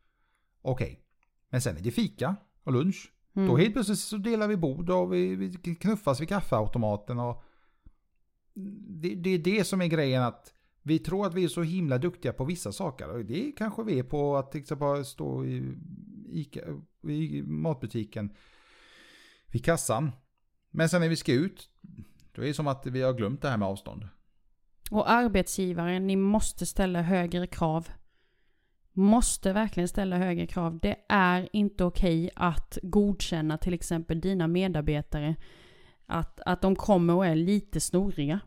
[0.62, 1.00] Okej,
[1.52, 3.12] men sen är det fika och lunch.
[3.36, 3.48] mm.
[3.48, 7.18] Då helt plötsligt så delar vi bord och vi, vi knuffas vid kaffeautomaten.
[7.18, 7.44] Och
[8.88, 11.98] det, det är det som är grejen att vi tror att vi är så himla
[11.98, 13.08] duktiga på vissa saker.
[13.08, 15.74] Och det kanske vi är på att till exempel stå i,
[16.32, 16.60] Ica,
[17.08, 18.30] i matbutiken
[19.46, 20.10] vid kassan.
[20.70, 21.70] Men sen när vi ska ut,
[22.32, 24.08] då är det som att vi har glömt det här med avstånd.
[24.90, 27.88] Och arbetsgivare, ni måste ställa högre krav.
[28.92, 30.78] Måste verkligen ställa högre krav.
[30.78, 35.37] Det är inte okej att godkänna till exempel dina medarbetare
[36.07, 38.40] att, att de kommer och är lite snoriga.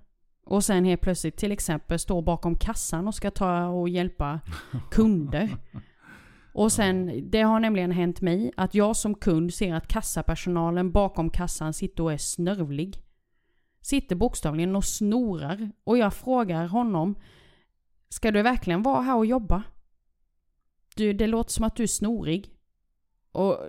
[0.45, 4.39] Och sen helt plötsligt till exempel stå bakom kassan och ska ta och hjälpa
[4.91, 5.49] kunder.
[6.53, 11.29] Och sen, det har nämligen hänt mig att jag som kund ser att kassapersonalen bakom
[11.29, 13.01] kassan sitter och är snörvlig.
[13.81, 15.71] Sitter bokstavligen och snorar.
[15.84, 17.15] Och jag frågar honom,
[18.10, 19.63] ska du verkligen vara här och jobba?
[20.95, 22.51] Du, det låter som att du är snorig.
[23.31, 23.60] Och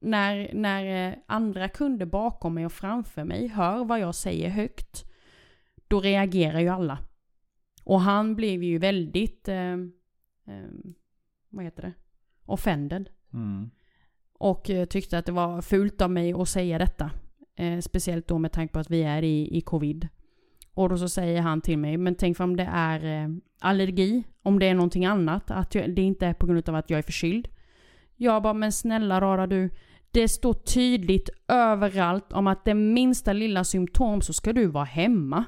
[0.00, 5.04] när, när eh, andra kunder bakom mig och framför mig hör vad jag säger högt,
[5.88, 6.98] då reagerar ju alla.
[7.84, 9.72] Och han blev ju väldigt, eh,
[10.46, 10.70] eh,
[11.48, 11.92] vad heter det,
[12.44, 13.08] offended.
[13.32, 13.70] Mm.
[14.32, 17.10] Och eh, tyckte att det var fult av mig att säga detta.
[17.56, 20.08] Eh, speciellt då med tanke på att vi är i, i covid.
[20.74, 23.28] Och då så säger han till mig, men tänk om det är eh,
[23.60, 26.90] allergi, om det är någonting annat, att jag, det inte är på grund av att
[26.90, 27.48] jag är förkyld.
[28.16, 29.70] Jag bara, men snälla rara du,
[30.10, 35.44] det står tydligt överallt om att det minsta lilla symptom så ska du vara hemma.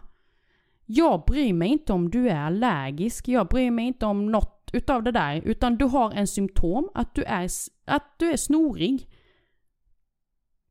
[0.86, 5.02] Jag bryr mig inte om du är allergisk, jag bryr mig inte om något utav
[5.02, 7.48] det där, utan du har en symptom att du är,
[7.84, 9.08] att du är snorig.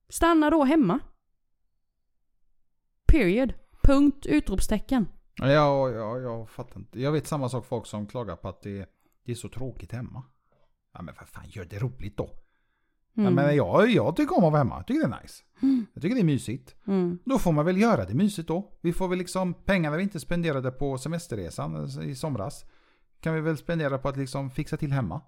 [0.09, 0.99] Stanna då hemma.
[3.07, 3.53] Period.
[3.83, 4.25] Punkt.
[4.25, 5.05] Utropstecken.
[5.35, 7.01] Ja, jag, jag, fattar inte.
[7.01, 8.89] Jag vet samma sak folk som klagar på att det,
[9.25, 10.23] det är så tråkigt hemma.
[10.93, 12.29] Ja men vad fan, gör det roligt då.
[13.13, 13.33] Ja, Mm.
[13.33, 14.75] men jag, jag tycker om att vara hemma.
[14.77, 15.43] Jag tycker det är nice.
[15.61, 15.85] Mm.
[15.93, 16.75] Jag tycker det är mysigt.
[16.87, 17.19] Mm.
[17.25, 18.71] Då får man väl göra det mysigt då.
[18.81, 22.65] Vi får väl liksom, pengarna vi inte spenderade på semesterresan i somras.
[23.19, 25.21] Kan vi väl spendera på att liksom fixa till hemma.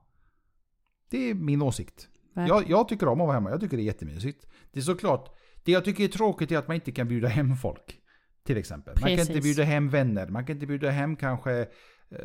[1.10, 2.08] Det är min åsikt.
[2.34, 3.50] Jag, jag tycker om att vara hemma.
[3.50, 4.48] Jag tycker det är jättemysigt.
[4.72, 5.30] Det är såklart,
[5.64, 8.00] det jag tycker är tråkigt är att man inte kan bjuda hem folk.
[8.44, 8.94] Till exempel.
[8.94, 9.44] Man kan inte Precis.
[9.44, 10.28] bjuda hem vänner.
[10.28, 11.68] Man kan inte bjuda hem kanske
[12.10, 12.18] eh,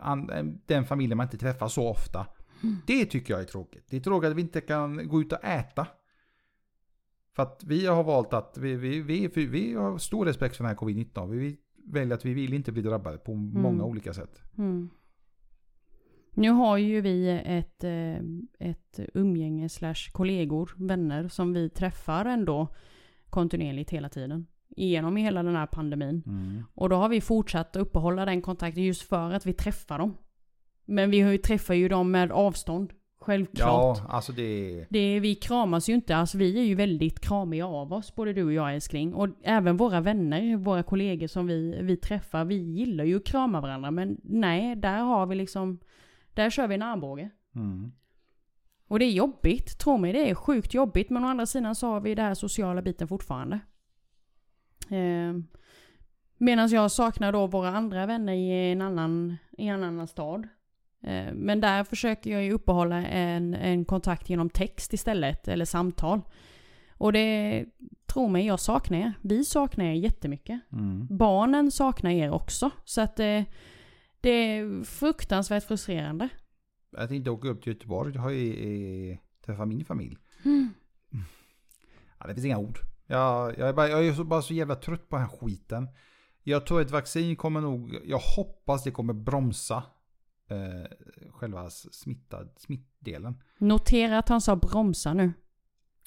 [0.00, 2.26] an, den familjen man inte träffar så ofta.
[2.62, 2.76] Mm.
[2.86, 3.86] Det tycker jag är tråkigt.
[3.90, 5.86] Det är tråkigt att vi inte kan gå ut och äta.
[7.36, 10.64] För att vi har valt att vi, vi, vi, vi, vi har stor respekt för
[10.64, 11.30] den här covid-19.
[11.30, 14.42] Vi väljer att vi vill inte bli drabbade på många olika sätt.
[14.58, 14.90] Mm.
[16.34, 18.16] Nu har ju vi ett, eh,
[18.68, 22.74] ett umgänge slash kollegor, vänner som vi träffar ändå
[23.30, 24.46] kontinuerligt hela tiden.
[24.76, 26.22] Genom hela den här pandemin.
[26.74, 30.16] Och då har vi fortsatt att uppehålla den kontakten just för att vi träffar dem.
[30.84, 32.92] Men vi träffar ju dem med avstånd.
[33.20, 33.98] Självklart.
[33.98, 34.86] Ja, alltså det.
[34.90, 38.44] Det, vi kramas ju inte, alltså vi är ju väldigt kramiga av oss, både du
[38.44, 39.14] och jag älskling.
[39.14, 43.60] Och även våra vänner, våra kollegor som vi, vi träffar, vi gillar ju att krama
[43.60, 43.90] varandra.
[43.90, 45.78] Men nej, där har vi liksom,
[46.34, 47.30] där kör vi en armbåge.
[47.54, 47.92] Mm.
[48.88, 51.10] Och det är jobbigt, tro mig det är sjukt jobbigt.
[51.10, 53.60] Men å andra sidan så har vi den här sociala biten fortfarande.
[54.90, 55.58] Eh,
[56.40, 60.48] Medan jag saknar då våra andra vänner i en annan, i en annan stad.
[61.02, 66.20] Eh, men där försöker jag ju uppehålla en, en kontakt genom text istället, eller samtal.
[66.90, 67.64] Och det,
[68.06, 69.12] tro mig, jag saknar er.
[69.22, 70.60] Vi saknar er jättemycket.
[70.72, 71.06] Mm.
[71.10, 72.70] Barnen saknar er också.
[72.84, 73.44] Så att det,
[74.20, 76.28] det är fruktansvärt frustrerande.
[76.96, 80.16] Att inte åka upp till Göteborg och träffa min familj.
[82.18, 82.78] Ja, det finns inga ord.
[83.10, 85.88] Jag, jag, är bara, jag är så, bara så jävla trött på den här skiten.
[86.42, 89.82] Jag tror ett vaccin kommer nog, jag hoppas det kommer bromsa
[90.50, 93.42] eh, själva smittad, smittdelen.
[93.58, 95.32] Notera att han sa bromsa nu.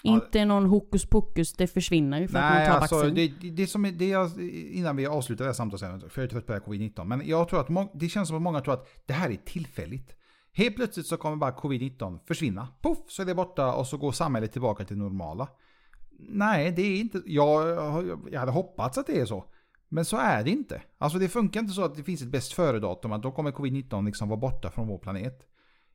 [0.04, 0.14] Ja.
[0.14, 3.38] Inte någon hokus pokus, det försvinner för att man Nej, tar alltså vaccin.
[3.42, 4.40] det, det, som är, det är,
[4.76, 7.04] innan vi avslutar det här samtalet, för jag är trött på det här covid-19.
[7.04, 9.36] Men jag tror att må, det känns som att många tror att det här är
[9.36, 10.16] tillfälligt.
[10.54, 12.68] Helt plötsligt så kommer bara covid-19 försvinna.
[12.82, 15.48] Puff, så är det borta och så går samhället tillbaka till normala.
[16.30, 17.68] Nej, det är inte, jag,
[18.32, 19.46] jag hade hoppats att det är så.
[19.90, 20.82] Men så är det inte.
[20.98, 24.06] Alltså det funkar inte så att det finns ett bäst före-datum, att då kommer covid-19
[24.06, 25.48] liksom vara borta från vår planet.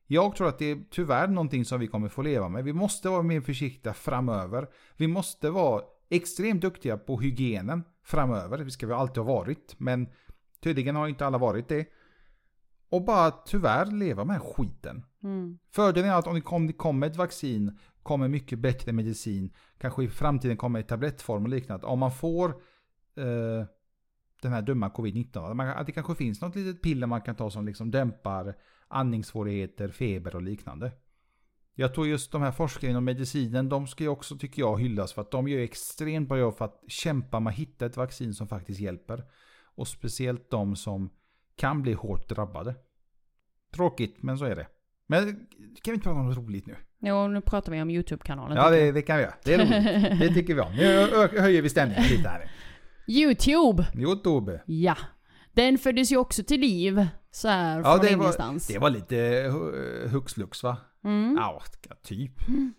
[0.07, 2.63] Jag tror att det är tyvärr någonting som vi kommer få leva med.
[2.63, 4.67] Vi måste vara mer försiktiga framöver.
[4.97, 8.57] Vi måste vara extremt duktiga på hygienen framöver.
[8.57, 10.07] Det ska vi alltid ha varit, men
[10.63, 11.85] tydligen har inte alla varit det.
[12.89, 15.05] Och bara tyvärr leva med skiten.
[15.23, 15.59] Mm.
[15.71, 20.03] Fördelen är att om det, kom, det kommer ett vaccin, kommer mycket bättre medicin, kanske
[20.03, 21.85] i framtiden kommer i tablettform och liknande.
[21.85, 22.49] Om man får
[23.15, 23.65] eh,
[24.41, 27.65] den här dumma covid-19, att det kanske finns något litet piller man kan ta som
[27.65, 28.55] liksom dämpar
[28.87, 30.91] andningssvårigheter, feber och liknande.
[31.73, 35.13] Jag tror just de här forskarna inom medicinen, de ska ju också tycker jag hyllas
[35.13, 38.33] för att de gör extremt bra jobb för att kämpa med att hitta ett vaccin
[38.33, 39.23] som faktiskt hjälper.
[39.75, 41.09] Och speciellt de som
[41.55, 42.75] kan bli hårt drabbade.
[43.71, 44.67] Tråkigt, men så är det.
[45.07, 45.25] Men
[45.57, 46.75] kan vi inte prata om något roligt nu?
[46.99, 48.57] Jo, nu pratar vi om YouTube-kanalen.
[48.57, 49.33] Ja, det, det kan vi göra.
[49.43, 50.19] Det är roligt.
[50.19, 50.75] Det tycker vi om.
[50.75, 51.07] Nu
[51.41, 52.51] höjer vi stämningen lite här.
[53.07, 53.85] YouTube!
[53.95, 54.61] Youtube.
[54.65, 54.97] Ja.
[55.53, 57.07] Den föddes ju också till liv.
[57.31, 58.67] Så här Ja, från det var, ingenstans.
[58.67, 59.15] det var lite
[59.49, 60.77] hu- hux flux va?
[61.03, 61.35] Mm.
[61.39, 61.61] Ja,
[62.03, 62.31] typ.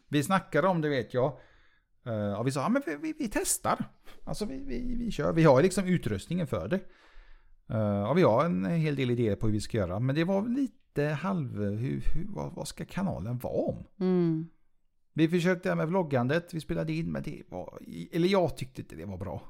[0.08, 1.32] Vi snackade om det vet jag.
[2.06, 3.84] Eh, och vi sa, ja men vi, vi, vi testar.
[4.24, 5.32] Alltså vi, vi, vi kör.
[5.32, 6.80] Vi har liksom utrustningen för det.
[7.74, 10.00] Eh, och vi har en hel del idéer på hur vi ska göra.
[10.00, 10.74] Men det var lite
[11.06, 11.62] halv...
[11.62, 13.86] Hur, hur, vad, vad ska kanalen vara om?
[14.00, 14.48] Mm.
[15.12, 17.78] Vi försökte med vloggandet, vi spelade in, men det var...
[18.12, 19.42] Eller jag tyckte inte det var bra.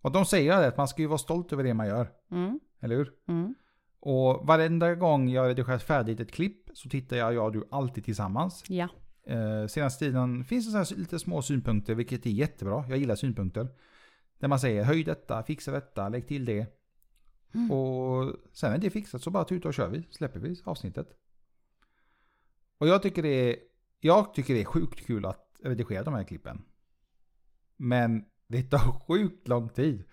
[0.00, 2.10] Och de säger det, att man ska ju vara stolt över det man gör.
[2.30, 2.60] Mm.
[2.80, 3.12] Eller hur?
[3.28, 3.54] Mm.
[4.00, 8.04] Och varenda gång jag redigerat färdigt ett klipp så tittar jag, jag och du alltid
[8.04, 8.64] tillsammans.
[8.68, 8.88] Ja.
[9.26, 12.84] Eh, senaste tiden finns det så här lite små synpunkter, vilket är jättebra.
[12.88, 13.68] Jag gillar synpunkter.
[14.38, 16.66] Där man säger höj detta, fixa detta, lägg till det.
[17.54, 17.70] Mm.
[17.70, 21.08] Och sen är det fixat så bara tuta och kör vi, släpper vi avsnittet.
[22.78, 23.56] Och jag tycker det är,
[24.00, 26.62] jag tycker det är sjukt kul att redigera de här klippen.
[27.76, 30.04] Men det tar sjukt lång tid.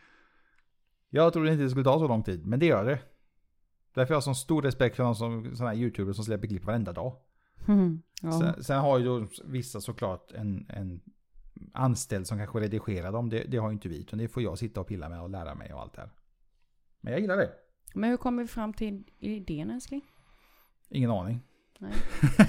[1.10, 3.00] Jag trodde inte det skulle ta så lång tid, men det gör det.
[3.94, 6.66] Därför har jag sån stor respekt för de som, såna här youtubers som släpper klipp
[6.66, 7.16] varenda dag.
[7.68, 8.02] Mm.
[8.22, 8.32] Ja.
[8.32, 11.02] Sen, sen har ju då vissa såklart en, en
[11.74, 13.30] anställd som kanske redigerar dem.
[13.30, 15.30] Det, det har ju inte vi, utan det får jag sitta och pilla med och
[15.30, 16.12] lära mig och allt det här.
[17.02, 17.52] Men jag gillar det.
[17.94, 20.02] Men hur kommer vi fram till idén älskling?
[20.90, 21.40] Ingen aning.
[21.80, 21.94] Nej.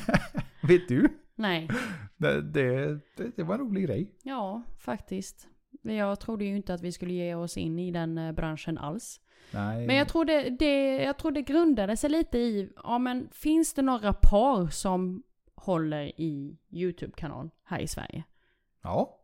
[0.63, 1.09] Vet du?
[1.35, 1.69] Nej.
[2.17, 3.01] Det, det,
[3.37, 4.15] det, var en rolig grej.
[4.23, 5.49] Ja, faktiskt.
[5.83, 9.21] Jag trodde ju inte att vi skulle ge oss in i den eh, branschen alls.
[9.51, 9.87] Nej.
[9.87, 13.75] Men jag tror det, det, jag tror det grundade sig lite i, ja men finns
[13.75, 15.23] det några par som
[15.55, 18.25] håller i YouTube-kanal här i Sverige?
[18.83, 19.21] Ja,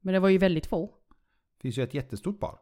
[0.00, 0.86] Men det var ju väldigt få.
[1.56, 2.58] det finns ju ett jättestort par.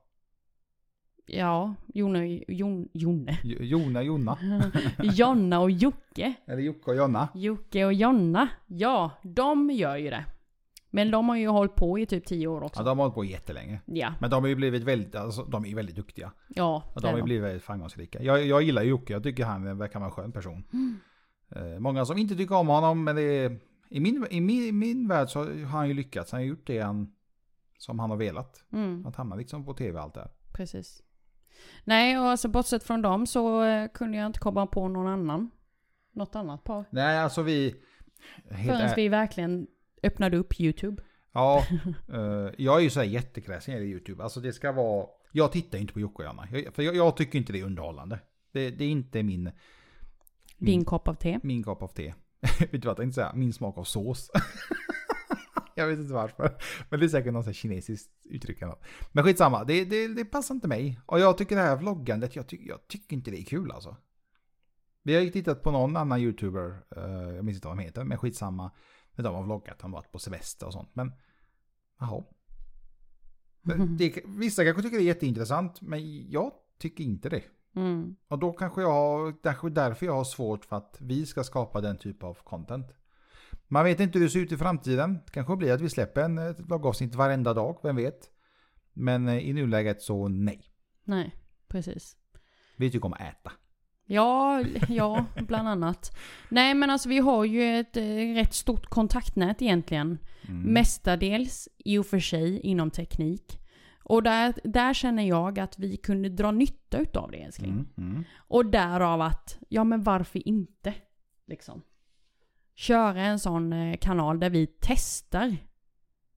[1.26, 3.38] Ja, Jone, Jon, Jone.
[3.44, 4.38] Jo- Jona, Jonna.
[5.02, 6.34] Jonna och Jocke.
[6.46, 7.28] Eller Jocke och Jonna.
[7.34, 8.48] Jocke och Jonna.
[8.66, 10.24] Ja, de gör ju det.
[10.90, 12.82] Men de har ju hållit på i typ tio år Ja, också.
[12.82, 13.80] de har hållit på jättelänge.
[13.86, 16.32] Ja, Men de har ju blivit väldigt, alltså, de är väldigt duktiga.
[16.48, 16.82] ja.
[16.94, 18.22] Och de har ju blivit väldigt framgångsrika.
[18.22, 20.64] Jag, jag gillar Jocke, jag tycker han verkar vara en skön person.
[20.72, 20.96] Mm.
[21.56, 23.58] Eh, många som inte tycker om honom, men det är,
[23.90, 26.32] i, min, i min, i min värld så har han ju lyckats.
[26.32, 27.12] Han har gjort det han,
[27.78, 28.64] som han har velat.
[28.72, 30.30] Mm, Att hamna liksom på tv och allt det här.
[30.52, 31.02] precis.
[31.84, 35.50] Nej, och alltså bortsett från dem så eh, kunde jag inte komma på någon annan.
[36.12, 36.84] Något annat par.
[36.90, 37.74] Nej, alltså vi...
[38.50, 39.66] Helt Förrän vi verkligen
[40.02, 41.02] öppnade upp YouTube.
[41.32, 41.64] Ja,
[42.12, 44.22] eh, jag är ju så här jättekräsen gäller YouTube.
[44.22, 45.06] Alltså det ska vara...
[45.32, 46.46] Jag tittar inte på Jocke och.
[46.52, 48.18] Jag, för jag, jag tycker inte det är underhållande.
[48.52, 49.50] Det, det är inte min,
[50.58, 51.38] Din kopp av te.
[51.42, 52.14] min kopp av te.
[52.58, 53.32] vet du vad jag tänkte säga?
[53.34, 54.30] Min smak av sås.
[55.76, 56.58] jag vet inte varför.
[56.90, 58.62] Men det är säkert något kinesiskt uttryck.
[58.62, 58.76] eller.
[59.12, 61.00] Men skitsamma, det, det, det passar inte mig.
[61.06, 63.96] Och jag tycker det här vloggandet, jag, tycker jag tycker inte det är kul alltså.
[65.02, 68.04] Vi har ju tittat på någon annan youtuber, eh, jag minns inte vad de heter,
[68.04, 68.70] men skitsamma.
[69.14, 70.90] När de har vloggat, de har varit på semester och sånt.
[70.92, 71.12] Men,
[71.98, 72.24] jaha.
[73.98, 77.42] Det, vissa kanske tycker det är jätteintressant, men jag tycker inte det.
[77.76, 78.16] Mm.
[78.28, 81.80] Och då kanske jag har, kanske därför jag har svårt för att vi ska skapa
[81.80, 82.86] den typ av content.
[83.72, 85.14] Man vet inte hur det ser ut i framtiden.
[85.24, 88.30] Det kanske blir att vi släpper en ett vloggavsnitt varenda dag, vem vet.
[88.92, 90.64] Men eh, i nuläget så nej.
[91.04, 91.34] Nej,
[91.68, 92.16] precis.
[92.76, 93.52] Vi tycker om att äta.
[94.06, 96.16] Ja, ja, bland annat.
[96.48, 100.18] Nej men alltså vi har ju ett eh, rätt stort kontaktnät egentligen.
[100.48, 100.62] Mm.
[100.62, 103.60] Mestadels i och för sig inom teknik.
[104.04, 107.72] Och där, där känner jag att vi kunde dra nytta utav det älskling.
[107.72, 108.24] Mm, mm.
[108.36, 110.94] Och därav att, ja men varför inte?
[111.46, 111.82] Liksom.
[112.74, 115.56] Köra en sån eh, kanal där vi testar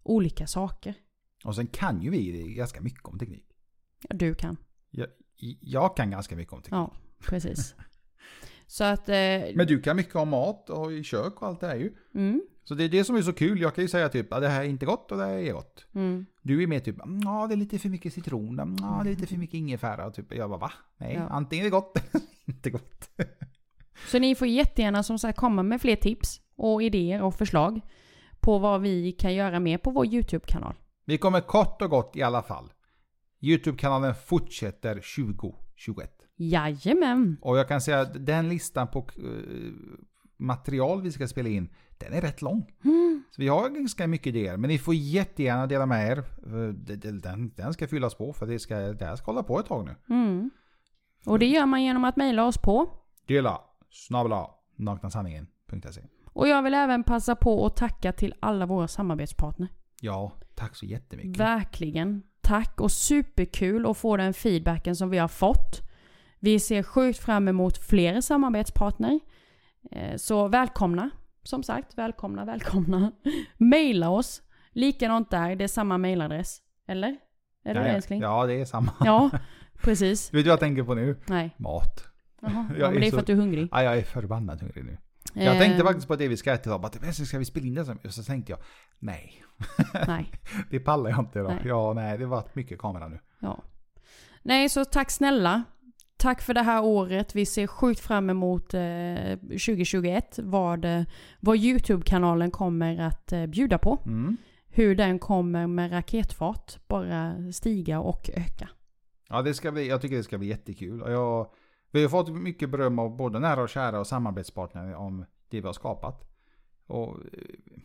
[0.04, 0.94] olika saker.
[1.44, 3.46] Och sen kan ju vi ganska mycket om teknik.
[4.10, 4.58] Ja, du kan.
[4.92, 5.08] Jag,
[5.62, 6.74] jag kan ganska mycket om teknik.
[6.78, 7.76] Ja, precis.
[8.68, 9.10] Så att...
[9.10, 9.16] Eh,
[9.56, 11.94] Men du kan mycket om mat och i kök och allt det här ju.
[12.16, 13.62] mm, Så det är det som är så kul.
[13.62, 15.54] Jag kan ju säga typ att det här är inte gott och det här är
[15.54, 15.86] gott.
[15.96, 19.16] mm, Du är mer typ, ja det är lite för mycket citron, ja det är
[19.16, 20.12] lite för mycket ingefära.
[20.12, 20.34] Typ.
[20.36, 20.72] Jag bara va?
[20.98, 21.22] Nej, Ja.
[21.30, 23.10] antingen är det gott eller inte gott.
[24.08, 27.82] Så ni får jättegärna som sagt komma med fler tips och idéer och förslag
[28.40, 30.74] på vad vi kan göra mer på vår YouTube-kanal.
[31.06, 32.72] Vi kommer kort och gott i alla fall.
[33.42, 36.12] YouTube-kanalen fortsätter 2021.
[36.38, 37.38] Jajamän!
[37.42, 39.24] Och jag kan säga att den listan på eh,
[40.38, 42.72] material vi ska spela in, den är rätt lång.
[42.84, 43.24] Mm.
[43.32, 46.18] Så vi har ganska mycket idéer, men ni får jättegärna dela med er.
[46.18, 49.66] Eh, Den, den ska fyllas på, för det, ska, det här ska hålla på ett
[49.66, 50.16] tag nu.
[50.16, 50.50] Mm.
[51.26, 52.90] Och det gör man genom att mejla oss på.
[53.28, 53.62] Dela,
[53.96, 56.02] snabla, naknasanningen.se.
[56.26, 59.68] Och jag vill även passa på att tacka till alla våra samarbetspartner.
[60.02, 61.38] Ja, tack så jättemycket.
[61.38, 62.24] Verkligen.
[62.42, 65.82] Tack och superkul att få den feedbacken som vi har fått.
[66.40, 69.20] Vi ser sjukt fram emot fler samarbetspartner.
[69.92, 71.10] Eh, Så välkomna.
[71.44, 73.12] Som sagt, välkomna, välkomna.
[73.58, 74.42] Maila oss.
[74.72, 76.62] Likadant där, det är samma mailadress.
[76.88, 77.18] Eller?
[77.64, 78.22] Är det ja, det älskling?
[78.22, 78.92] ja, det är samma.
[79.00, 79.30] Ja,
[79.84, 80.34] precis.
[80.34, 81.20] Vet du vad jag tänker på nu?
[81.26, 81.56] Nej.
[81.58, 82.04] Mat.
[82.48, 82.70] Jaha.
[82.80, 83.70] Ja, men det är för att du är hungrig.
[83.72, 84.98] Ja, jag är förbannat hungrig nu.
[85.34, 86.82] Jag tänkte Eh, faktiskt på det vi ska äta idag.
[86.82, 87.86] Bara, "Men, ska vi spela in det?
[87.86, 88.60] sen?" Och så tänkte jag,
[89.00, 89.44] nej.
[90.08, 90.32] Nej.
[90.70, 91.52] Det pallar jag inte idag.
[91.52, 91.62] Nej.
[91.66, 93.20] Ja, nej, det varit mycket kamera nu.
[93.40, 93.64] Ja.
[94.44, 95.64] Nej, så tack snälla.
[96.18, 97.36] Tack för det här året.
[97.36, 98.82] Vi ser sjukt fram emot eh,
[99.42, 100.40] 2021.
[100.44, 101.04] Vad, eh,
[101.40, 104.00] vad YouTube-kanalen kommer att eh, bjuda på.
[104.06, 104.38] Mm.
[104.68, 108.70] Hur den kommer med raketfart bara stiga och öka.
[109.30, 111.02] Ja, det ska bli, jag tycker det ska bli jättekul.
[111.02, 111.48] Och jag,
[111.96, 115.68] vi har fått mycket beröm av både nära och kära och samarbetspartner om det vi
[115.68, 116.32] har skapat.
[116.88, 117.80] Och, eh,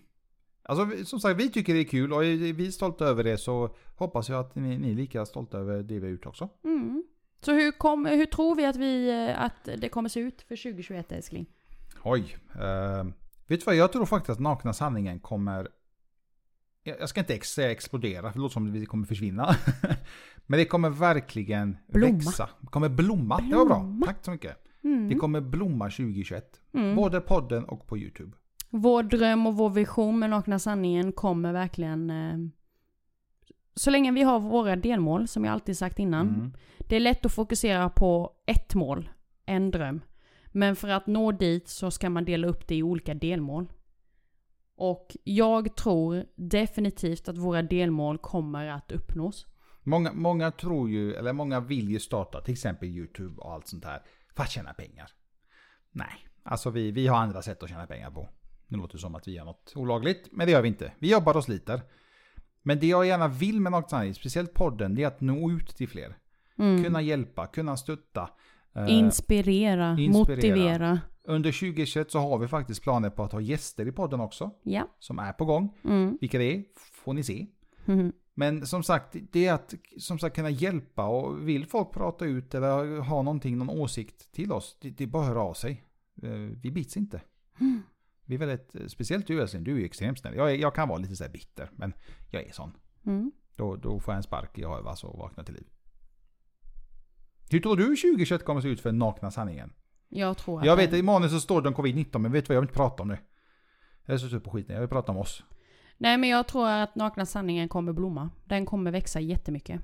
[0.62, 3.76] alltså, som sagt, vi tycker det är kul och är vi stolta över det så
[3.96, 6.48] hoppas jag att ni, ni är lika stolta över det vi har gjort också.
[6.64, 7.04] Mm.
[7.40, 10.56] Så hur, kom, hur tror vi att, vi eh, att det kommer se ut för
[10.56, 11.46] 2021 älskling?
[12.02, 12.36] Oj.
[12.54, 13.04] Eh,
[13.46, 15.68] vet du vad, jag tror faktiskt att Nakna Sanningen kommer...
[16.82, 19.56] Jag ska inte säga explodera, för det låter som att vi kommer försvinna.
[20.46, 22.14] Men det kommer verkligen Blomma.
[22.14, 22.48] växa.
[22.60, 23.40] Det kommer blomma.
[23.40, 23.78] Det var bra.
[23.78, 24.06] Blomma.
[24.06, 24.56] Tack så mycket.
[24.84, 25.08] Mm.
[25.08, 26.60] Det kommer blomma 2021.
[26.74, 26.96] Mm.
[26.96, 28.32] Både podden och på YouTube.
[28.70, 32.10] Vår dröm och vår vision med Nakna Sanningen kommer verkligen...
[32.10, 32.38] Eh,
[33.74, 36.28] så länge vi har våra delmål, som jag alltid sagt innan.
[36.28, 36.52] Mm.
[36.78, 39.10] Det är lätt att fokusera på ett mål,
[39.46, 40.00] en dröm.
[40.46, 43.72] Men för att nå dit så ska man dela upp det i olika delmål.
[44.80, 49.46] Och jag tror definitivt att våra delmål kommer att uppnås.
[49.82, 53.84] Många, många tror ju, eller många vill ju starta till exempel YouTube och allt sånt
[53.84, 54.02] här
[54.36, 55.10] för att tjäna pengar.
[55.92, 58.28] Nej, alltså vi, vi har andra sätt att tjäna pengar på.
[58.66, 60.92] Nu låter det som att vi gör något olagligt, men det gör vi inte.
[60.98, 61.82] Vi jobbar och sliter.
[62.62, 65.68] Men det jag gärna vill med Nakna Sanningen, speciellt podden, det är att nå ut
[65.76, 66.16] till fler.
[66.58, 66.84] Mm.
[66.84, 68.30] Kunna hjälpa, kunna stötta.
[68.74, 70.36] Eh, Inspirera, inspirera.
[70.36, 71.00] motivera.
[71.24, 74.50] Under 2021 så har vi faktiskt planer på att ha gäster i podden också.
[74.62, 74.88] Ja.
[74.98, 75.78] Som är på gång.
[75.84, 76.18] Mm.
[76.20, 77.46] Vilka det är får ni se.
[77.84, 78.12] Mhm.
[78.34, 82.54] Men som sagt, det är att som sagt, kunna hjälpa och vill folk prata ut
[82.54, 85.84] eller ha någonting, någon åsikt till oss, det, det är bara att höra av sig.
[86.22, 87.20] Eh, Vi bits inte.
[87.60, 87.82] Mm.
[88.24, 90.34] Vi är väldigt, speciellt du Älskling, du är extremt snäll.
[90.36, 91.92] Jag, är, jag kan vara lite så här bitter, men
[92.30, 92.72] jag är sån.
[93.06, 93.32] Mm.
[93.56, 95.66] Då, då får jag en spark i övat och vaknar till liv.
[97.50, 99.72] Hur tror du 2021 kommer se ut för nakna sanningen?
[100.12, 102.48] Jag tror att Jag vet i manus så står det om covid-19, men vet du
[102.48, 103.18] vad, jag vill inte prata om det.
[104.06, 105.42] Jag är så sur på skiten, jag vill prata om oss.
[105.98, 108.30] Nej men jag tror att Nakna Sanningen kommer blomma.
[108.44, 109.80] Den kommer växa jättemycket.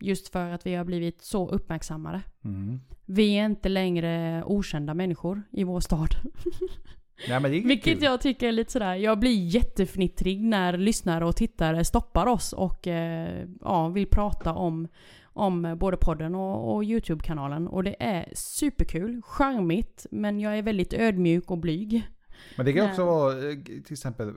[0.00, 2.22] Just för att vi har blivit så uppmärksammade.
[2.44, 2.80] Mm.
[3.06, 6.08] Vi är inte längre okända människor i vår stad.
[7.28, 8.04] Nej, men det är Vilket kul.
[8.04, 12.86] jag tycker är lite sådär, jag blir jättefnittrig när lyssnare och tittare stoppar oss och
[12.86, 14.88] eh, ja, vill prata om,
[15.34, 17.68] om både podden och, och YouTube-kanalen.
[17.68, 22.08] Och det är superkul, charmigt, men jag är väldigt ödmjuk och blyg.
[22.56, 22.90] Men det kan Nej.
[22.90, 24.34] också vara eh, till exempel eh,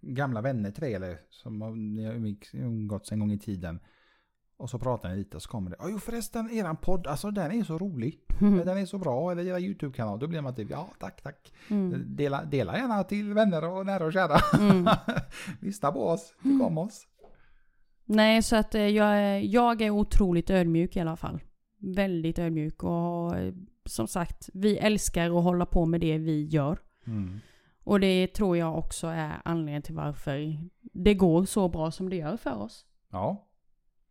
[0.00, 1.58] gamla vänner till dig eller som
[1.94, 3.80] ni har umgåtts en gång i tiden.
[4.58, 5.76] Och så pratar ni lite och så kommer det.
[5.78, 8.20] "Ja, Jo förresten, eran podd, alltså den är så rolig.
[8.38, 9.32] Den är så bra.
[9.32, 10.18] Eller era YouTube-kanal.
[10.18, 11.52] Då blir man typ, ja tack tack.
[11.70, 12.16] Mm.
[12.16, 14.36] Dela, dela gärna till vänner och nära och kära.
[14.70, 14.86] Mm.
[15.60, 17.06] Lyssna på oss, tyck om oss.
[18.06, 21.40] Nej, så att eh, jag jag är otroligt ödmjuk i alla fall.
[21.78, 23.54] Väldigt ödmjuk och eh,
[23.84, 26.78] som sagt, vi älskar att hålla på med det vi gör.
[27.06, 27.40] Mm.
[27.84, 32.16] Och det tror jag också är anledningen till varför det går så bra som det
[32.16, 32.86] gör för oss.
[33.10, 33.48] Ja.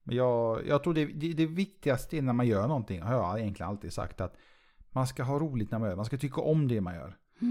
[0.04, 3.94] Jag, jag tror det, det, det viktigaste när man gör någonting, har jag egentligen alltid
[3.94, 4.36] sagt att
[4.92, 7.18] man ska ha roligt när man gör Man ska tycka om det man gör.
[7.42, 7.48] Eh,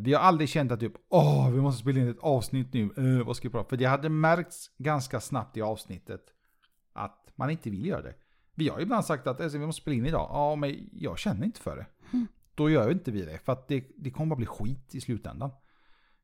[0.00, 3.26] vi har aldrig känt att typ, åh, vi måste spela in ett avsnitt nu, uh,
[3.26, 6.22] vad ska vi prata För det hade märkts ganska snabbt i avsnittet
[6.92, 8.14] att man inte vill göra det.
[8.54, 11.46] Vi har ibland sagt att alltså, vi måste spela in idag, ja men jag känner
[11.46, 11.86] inte för det.
[12.54, 15.50] Då gör inte vi det, för att det, det kommer bara bli skit i slutändan.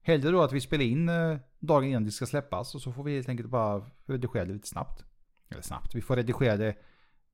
[0.02, 3.04] Hellre då att vi spelar in eh, dagen innan det ska släppas och så får
[3.04, 5.04] vi helt enkelt bara redigera det lite snabbt.
[5.48, 6.76] Eller snabbt, vi får redigera det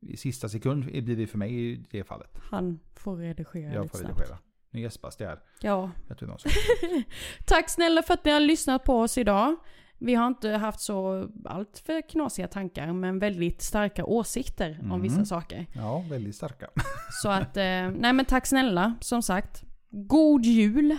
[0.00, 2.38] i sista sekund, blir det för mig i det fallet.
[2.50, 4.42] Han får redigera Jag lite får snabbt.
[4.72, 5.38] Nu gäspas det här.
[5.60, 5.90] Ja.
[7.46, 9.56] Tack snälla för att ni har lyssnat på oss idag.
[9.98, 15.02] Vi har inte haft så allt för knasiga tankar, men väldigt starka åsikter om Mm.
[15.02, 15.66] vissa saker.
[15.74, 16.66] Ja, väldigt starka.
[17.22, 19.64] Så att, eh, nej men tack snälla, som sagt.
[19.90, 20.96] God jul,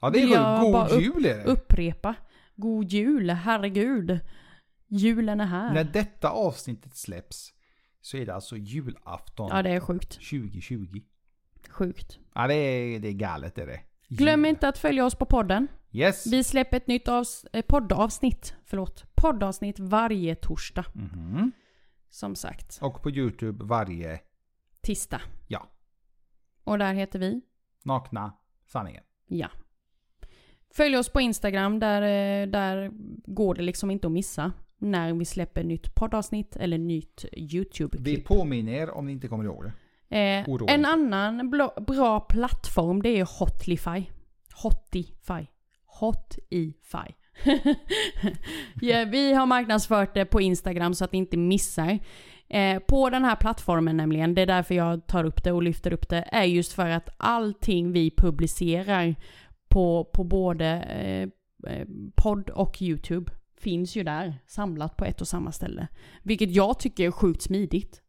[0.00, 1.44] Ja, det är jag god, god jul är det.
[1.44, 2.14] upprepa.
[2.56, 4.18] God jul, herregud.
[4.88, 5.72] Julen är här.
[5.74, 7.52] När detta avsnittet släpps
[8.00, 10.12] så är det alltså julafton Ja det är sjukt.
[10.12, 11.00] 2020.
[11.70, 12.18] Sjukt.
[12.34, 13.80] Ja, det är, det är galet är det.
[14.08, 15.68] Glöm inte att följa oss på podden.
[15.92, 16.26] Yes.
[16.26, 20.84] Vi släpper ett nytt avs- eh, poddavsnitt, förlåt, poddavsnitt varje torsdag.
[20.94, 21.52] Mhm.
[22.10, 24.20] Som sagt, Och på YouTube varje,
[24.80, 25.20] tisdag.
[25.48, 25.66] ja,
[26.64, 27.40] Och där heter vi
[27.84, 28.32] nakna
[28.66, 29.02] sanningen.
[29.28, 29.48] Ja.
[30.74, 32.90] Följ oss på Instagram, där, eh, där
[33.26, 34.52] går det liksom inte att missa.
[34.78, 38.24] När vi släpper nytt poddavsnitt eller nytt Vi YouTube-klipp.
[38.26, 39.72] påminner er om ni inte kommer ihåg det.
[40.08, 41.50] Eh, en annan
[41.86, 44.04] bra plattform det är Hotlify.
[44.54, 45.46] Hotify.
[45.86, 47.12] Hotify.
[48.80, 51.98] ja, vi har marknadsfört det på Instagram så att ni inte missar.
[52.48, 55.92] Eh, på den här plattformen nämligen, det är därför jag tar upp det och lyfter
[55.92, 59.14] upp det, är just för att allting vi publicerar
[59.68, 61.28] på, på både eh,
[61.72, 65.88] eh, podd och YouTube finns ju där samlat på ett och samma ställe.
[66.22, 68.02] Vilket jag tycker är sjukt smidigt.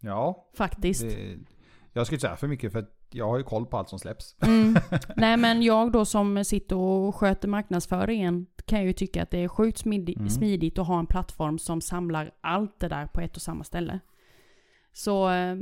[0.00, 1.02] Ja, Faktiskt.
[1.02, 1.38] det,
[1.92, 4.36] jag ska inte säga för mycket för jag har ju koll på allt som släpps.
[4.42, 4.76] Mm.
[5.16, 9.48] Nej men jag då som sitter och sköter marknadsföringen kan ju tycka att det är
[9.48, 10.30] sjukt smidigt, Mm.
[10.30, 14.00] smidigt att ha en plattform som samlar allt det där på ett och samma ställe.
[14.92, 15.56] Så eh,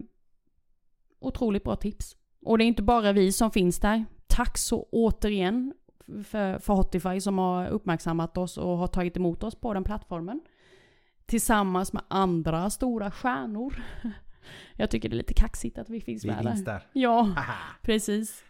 [1.20, 2.16] otroligt bra tips.
[2.44, 4.04] Och det är inte bara vi som finns där.
[4.26, 5.74] Tack så återigen
[6.24, 10.40] för, för Hotify som har uppmärksammat oss och har tagit emot oss på den plattformen.
[11.26, 13.82] Tillsammans med andra stora stjärnor.
[14.76, 16.50] Jag tycker det är lite kaxigt att vi finns Vi med där.
[16.52, 16.86] finns där.
[16.92, 17.54] Ja, Haha.
[17.82, 18.44] precis.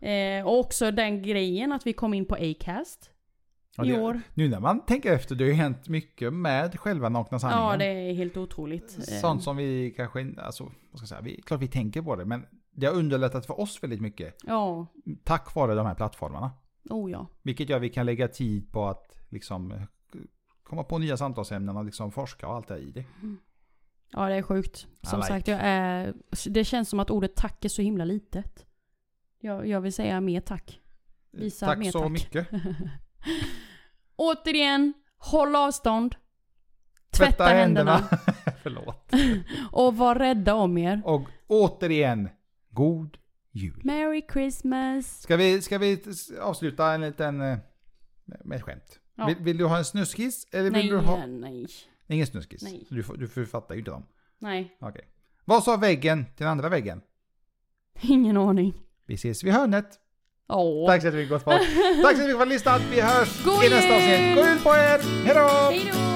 [0.00, 3.10] Eh, och också den grejen att vi kom in på Acast
[3.76, 4.20] Ja, i det- år.
[4.34, 7.64] Nu när man tänker efter, det har ju hänt mycket med själva Nakna Sanningen.
[7.70, 8.96] Ja, det är helt otroligt.
[8.98, 12.16] Eh, Sånt som vi kanske, alltså, vad ska jag säga, vi, klart vi tänker på
[12.16, 14.36] det, men det har underlättat för oss väldigt mycket.
[14.46, 14.86] Ja,
[15.24, 16.50] Tack vare de här plattformarna.
[16.90, 17.26] oh ja.
[17.42, 19.82] Vilket gör att vi kan lägga tid på att liksom eh,
[20.62, 23.04] komma på nya samtalsämnen och liksom forska och allt det i det.
[24.12, 24.86] Ja, det är sjukt.
[25.02, 25.28] Som like.
[25.28, 26.14] sagt, jag är,
[26.46, 28.66] det känns som att ordet tack är så himla litet.
[29.40, 30.80] Jag, jag vill säga mer tack.
[31.30, 32.10] Visa tack mer så tack.
[32.10, 32.48] mycket.
[34.16, 36.16] Återigen, håll avstånd.
[37.10, 37.98] Tvätta händerna.
[38.62, 39.12] Förlåt.
[39.72, 41.02] Och var rädda om er.
[41.04, 42.28] Och återigen,
[42.70, 43.18] god
[43.50, 43.80] jul.
[43.84, 45.22] Merry Christmas.
[45.22, 46.02] Ska vi, ska vi
[46.40, 47.58] avsluta en liten, eh,
[48.24, 49.00] med ett skämt?
[49.14, 49.26] Ja.
[49.26, 50.46] Vill, vill du ha en snuskis?
[50.52, 51.26] Eller vill Nej, du ha...
[51.26, 51.66] nej,
[52.12, 52.62] Ingen snuskis?
[52.62, 52.86] Nej.
[52.90, 54.06] Du, du författar ju inte dem.
[54.38, 54.76] nej.
[54.80, 55.08] Okej.
[55.44, 57.00] Vad sa väggen till den andra väggen?
[58.00, 58.74] Ingen aning.
[59.06, 59.98] Vi ses vid hörnet.
[60.48, 60.90] Åh.
[60.90, 62.82] Tack så mycket för att ni har lyssnat.
[62.90, 63.96] Vi hörs God i nästa jul!
[63.96, 64.36] avsnitt.
[64.36, 65.24] God jul på er!
[65.24, 65.48] Hejdå!
[65.70, 66.11] Hej då!